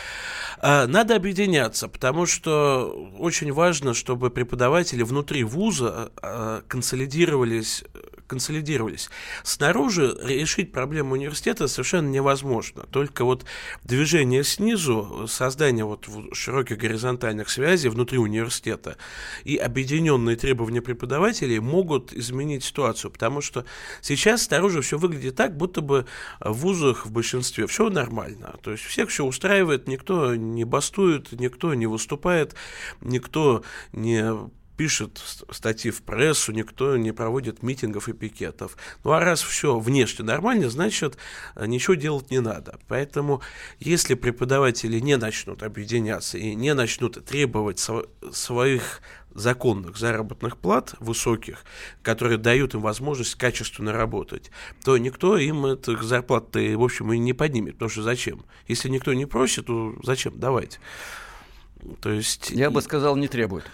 А, 0.58 0.86
надо 0.86 1.16
объединяться, 1.16 1.88
потому 1.88 2.26
что 2.26 3.10
очень 3.18 3.52
важно, 3.52 3.94
чтобы 3.94 4.30
преподаватели 4.30 5.02
внутри 5.02 5.44
вуза 5.44 6.12
э, 6.22 6.62
консолидировались 6.68 7.84
консолидировались. 8.32 9.10
Снаружи 9.42 10.16
решить 10.22 10.72
проблему 10.72 11.12
университета 11.12 11.68
совершенно 11.68 12.08
невозможно. 12.08 12.84
Только 12.90 13.26
вот 13.26 13.44
движение 13.84 14.42
снизу, 14.42 15.26
создание 15.28 15.84
вот 15.84 16.08
широких 16.32 16.78
горизонтальных 16.78 17.50
связей 17.50 17.90
внутри 17.90 18.16
университета 18.16 18.96
и 19.44 19.56
объединенные 19.56 20.36
требования 20.36 20.80
преподавателей 20.80 21.58
могут 21.58 22.14
изменить 22.14 22.64
ситуацию, 22.64 23.10
потому 23.10 23.42
что 23.42 23.66
сейчас 24.00 24.44
снаружи 24.44 24.80
все 24.80 24.96
выглядит 24.96 25.36
так, 25.36 25.54
будто 25.54 25.82
бы 25.82 26.06
в 26.40 26.54
вузах 26.54 27.04
в 27.04 27.12
большинстве 27.12 27.66
все 27.66 27.90
нормально. 27.90 28.56
То 28.62 28.70
есть 28.70 28.84
всех 28.84 29.10
все 29.10 29.26
устраивает, 29.26 29.88
никто 29.88 30.34
не 30.36 30.64
бастует, 30.64 31.32
никто 31.32 31.74
не 31.74 31.86
выступает, 31.86 32.54
никто 33.02 33.62
не 33.92 34.50
пишет 34.82 35.22
статьи 35.52 35.92
в 35.92 36.02
прессу, 36.02 36.50
никто 36.50 36.96
не 36.96 37.12
проводит 37.12 37.62
митингов 37.62 38.08
и 38.08 38.12
пикетов. 38.12 38.76
Ну 39.04 39.12
а 39.12 39.20
раз 39.20 39.40
все 39.40 39.78
внешне 39.78 40.24
нормально, 40.24 40.70
значит, 40.70 41.16
э, 41.54 41.66
ничего 41.66 41.94
делать 41.94 42.32
не 42.32 42.40
надо. 42.40 42.80
Поэтому, 42.88 43.42
если 43.78 44.14
преподаватели 44.14 44.98
не 44.98 45.16
начнут 45.16 45.62
объединяться 45.62 46.36
и 46.36 46.56
не 46.56 46.74
начнут 46.74 47.24
требовать 47.24 47.78
св- 47.78 48.08
своих 48.32 49.02
законных 49.30 49.96
заработных 49.96 50.58
плат 50.58 50.96
высоких, 50.98 51.64
которые 52.02 52.38
дают 52.38 52.74
им 52.74 52.80
возможность 52.80 53.36
качественно 53.36 53.92
работать, 53.92 54.50
то 54.84 54.98
никто 54.98 55.38
им 55.38 55.64
этих 55.64 56.02
зарплат, 56.02 56.56
в 56.56 56.82
общем, 56.82 57.12
и 57.12 57.18
не 57.18 57.34
поднимет. 57.34 57.74
Потому 57.74 57.88
что 57.88 58.02
зачем? 58.02 58.44
Если 58.66 58.88
никто 58.88 59.14
не 59.14 59.26
просит, 59.26 59.66
то 59.66 59.94
зачем? 60.02 60.32
Давайте. 60.40 60.80
То 62.00 62.10
есть... 62.10 62.50
Я 62.50 62.70
бы 62.70 62.82
сказал, 62.82 63.16
не 63.16 63.28
требует. 63.28 63.64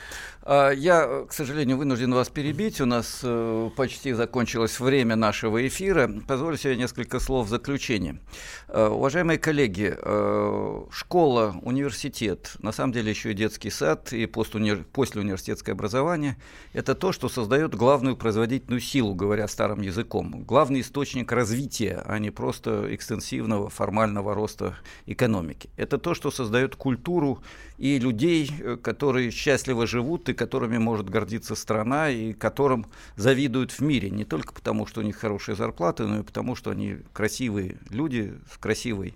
А, 0.42 0.70
я, 0.70 1.24
к 1.28 1.32
сожалению, 1.32 1.76
вынужден 1.76 2.14
вас 2.14 2.28
перебить. 2.28 2.80
У 2.80 2.86
нас 2.86 3.20
э, 3.22 3.70
почти 3.76 4.12
закончилось 4.12 4.78
время 4.80 5.16
нашего 5.16 5.66
эфира. 5.66 6.10
Позвольте 6.26 6.62
себе 6.62 6.76
несколько 6.76 7.20
слов 7.20 7.46
в 7.46 7.50
заключение. 7.50 8.20
Э, 8.68 8.86
уважаемые 8.86 9.38
коллеги, 9.38 9.94
э, 9.96 10.82
школа, 10.90 11.56
университет, 11.62 12.52
на 12.60 12.72
самом 12.72 12.92
деле 12.92 13.10
еще 13.10 13.32
и 13.32 13.34
детский 13.34 13.70
сад 13.70 14.12
и 14.12 14.26
послеуниверситетское 14.26 15.74
образование– 15.74 16.36
это 16.72 16.94
то, 16.94 17.12
что 17.12 17.28
создает 17.28 17.74
главную 17.74 18.16
производительную 18.16 18.80
силу, 18.80 19.14
говоря 19.14 19.48
старым 19.48 19.80
языком. 19.80 20.44
Главный 20.44 20.80
источник 20.80 21.32
развития, 21.32 22.02
а 22.06 22.18
не 22.18 22.30
просто 22.30 22.94
экстенсивного 22.94 23.68
формального 23.70 24.34
роста 24.34 24.76
экономики. 25.06 25.68
Это 25.76 25.98
то, 25.98 26.14
что 26.14 26.30
создает 26.30 26.76
культуру 26.76 27.42
и 27.76 27.98
людей, 27.98 28.50
которые 28.82 29.30
счастливо 29.30 29.86
живут 29.86 30.27
и 30.28 30.34
которыми 30.34 30.78
может 30.78 31.08
гордиться 31.08 31.54
страна 31.54 32.10
и 32.10 32.32
которым 32.32 32.86
завидуют 33.16 33.72
в 33.72 33.80
мире. 33.80 34.10
Не 34.10 34.24
только 34.24 34.52
потому, 34.52 34.86
что 34.86 35.00
у 35.00 35.04
них 35.04 35.16
хорошие 35.16 35.56
зарплаты, 35.56 36.04
но 36.04 36.20
и 36.20 36.22
потому, 36.22 36.54
что 36.54 36.70
они 36.70 36.98
красивые 37.12 37.78
люди 37.90 38.34
с 38.52 38.58
красивой 38.58 39.14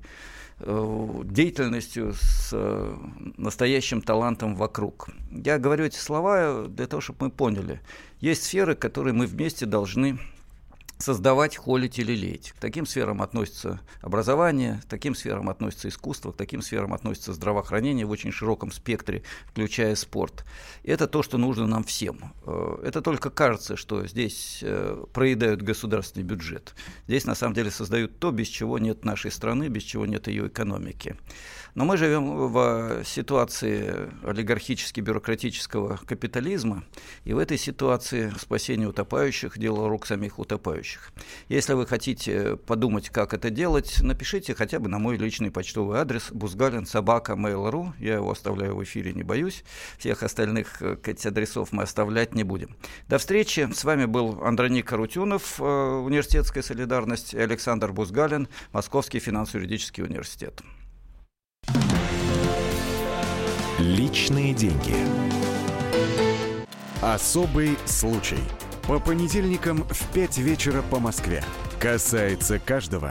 э, 0.60 1.20
деятельностью, 1.24 2.14
с 2.14 2.50
э, 2.52 2.96
настоящим 3.36 4.02
талантом 4.02 4.54
вокруг. 4.54 5.08
Я 5.30 5.58
говорю 5.58 5.84
эти 5.84 5.98
слова 5.98 6.66
для 6.68 6.86
того, 6.86 7.00
чтобы 7.00 7.26
мы 7.26 7.30
поняли. 7.30 7.80
Есть 8.20 8.44
сферы, 8.44 8.74
которые 8.74 9.14
мы 9.14 9.26
вместе 9.26 9.66
должны 9.66 10.18
создавать, 11.02 11.56
холить 11.56 11.98
или 11.98 12.12
леять. 12.12 12.52
К 12.52 12.58
таким 12.58 12.86
сферам 12.86 13.22
относится 13.22 13.80
образование, 14.00 14.80
к 14.84 14.88
таким 14.88 15.14
сферам 15.14 15.48
относится 15.48 15.88
искусство, 15.88 16.32
к 16.32 16.36
таким 16.36 16.62
сферам 16.62 16.94
относится 16.94 17.32
здравоохранение 17.32 18.06
в 18.06 18.10
очень 18.10 18.32
широком 18.32 18.70
спектре, 18.70 19.22
включая 19.46 19.94
спорт. 19.96 20.44
И 20.82 20.90
это 20.90 21.08
то, 21.08 21.22
что 21.22 21.38
нужно 21.38 21.66
нам 21.66 21.84
всем. 21.84 22.32
Э, 22.46 22.78
это 22.84 23.02
только 23.02 23.30
кажется, 23.30 23.76
что 23.76 24.06
здесь 24.06 24.60
э, 24.62 25.04
проедают 25.12 25.62
государственный 25.62 26.24
бюджет. 26.24 26.74
Здесь 27.08 27.24
на 27.24 27.34
самом 27.34 27.54
деле 27.54 27.70
создают 27.70 28.18
то, 28.18 28.30
без 28.30 28.48
чего 28.48 28.78
нет 28.78 29.04
нашей 29.04 29.30
страны, 29.30 29.68
без 29.68 29.82
чего 29.82 30.06
нет 30.06 30.28
ее 30.28 30.46
экономики. 30.46 31.16
Но 31.74 31.86
мы 31.86 31.96
живем 31.96 32.52
в 32.52 33.02
ситуации 33.04 34.10
олигархически-бюрократического 34.22 35.98
капитализма, 36.04 36.84
и 37.24 37.32
в 37.32 37.38
этой 37.38 37.56
ситуации 37.56 38.32
спасение 38.38 38.88
утопающих– 38.88 39.58
дело 39.62 39.88
рук 39.88 40.06
самих 40.06 40.38
утопающих. 40.38 40.91
Если 41.48 41.74
вы 41.74 41.86
хотите 41.86 42.56
подумать, 42.56 43.10
как 43.10 43.34
это 43.34 43.50
делать, 43.50 44.00
напишите 44.00 44.54
хотя 44.54 44.78
бы 44.78 44.88
на 44.88 44.98
мой 44.98 45.16
личный 45.16 45.50
почтовый 45.50 45.98
адрес 45.98 46.30
бузгалин 46.32 46.86
собака 46.86 47.32
mail.ru. 47.32 47.92
Я 47.98 48.14
его 48.14 48.30
оставляю 48.30 48.76
в 48.76 48.84
эфире, 48.84 49.12
не 49.12 49.22
боюсь. 49.22 49.64
Всех 49.98 50.22
остальных 50.22 50.82
эти 50.82 51.28
адресов 51.28 51.72
мы 51.72 51.82
оставлять 51.82 52.34
не 52.34 52.44
будем. 52.44 52.76
До 53.08 53.18
встречи. 53.18 53.68
С 53.72 53.84
вами 53.84 54.06
был 54.06 54.42
Андроник 54.42 54.88
Карутюнов, 54.88 55.60
э, 55.60 55.64
Университетская 55.64 56.62
солидарность, 56.62 57.34
и 57.34 57.38
Александр 57.38 57.92
Бузгалин, 57.92 58.48
Московский 58.72 59.20
финансово-юридический 59.20 60.04
университет. 60.04 60.62
Личные 63.78 64.54
деньги. 64.54 64.94
Особый 67.00 67.76
случай. 67.84 68.38
По 68.86 68.98
понедельникам 68.98 69.84
в 69.84 70.12
5 70.12 70.38
вечера 70.38 70.82
по 70.82 70.98
Москве. 70.98 71.44
Касается 71.78 72.58
каждого. 72.58 73.10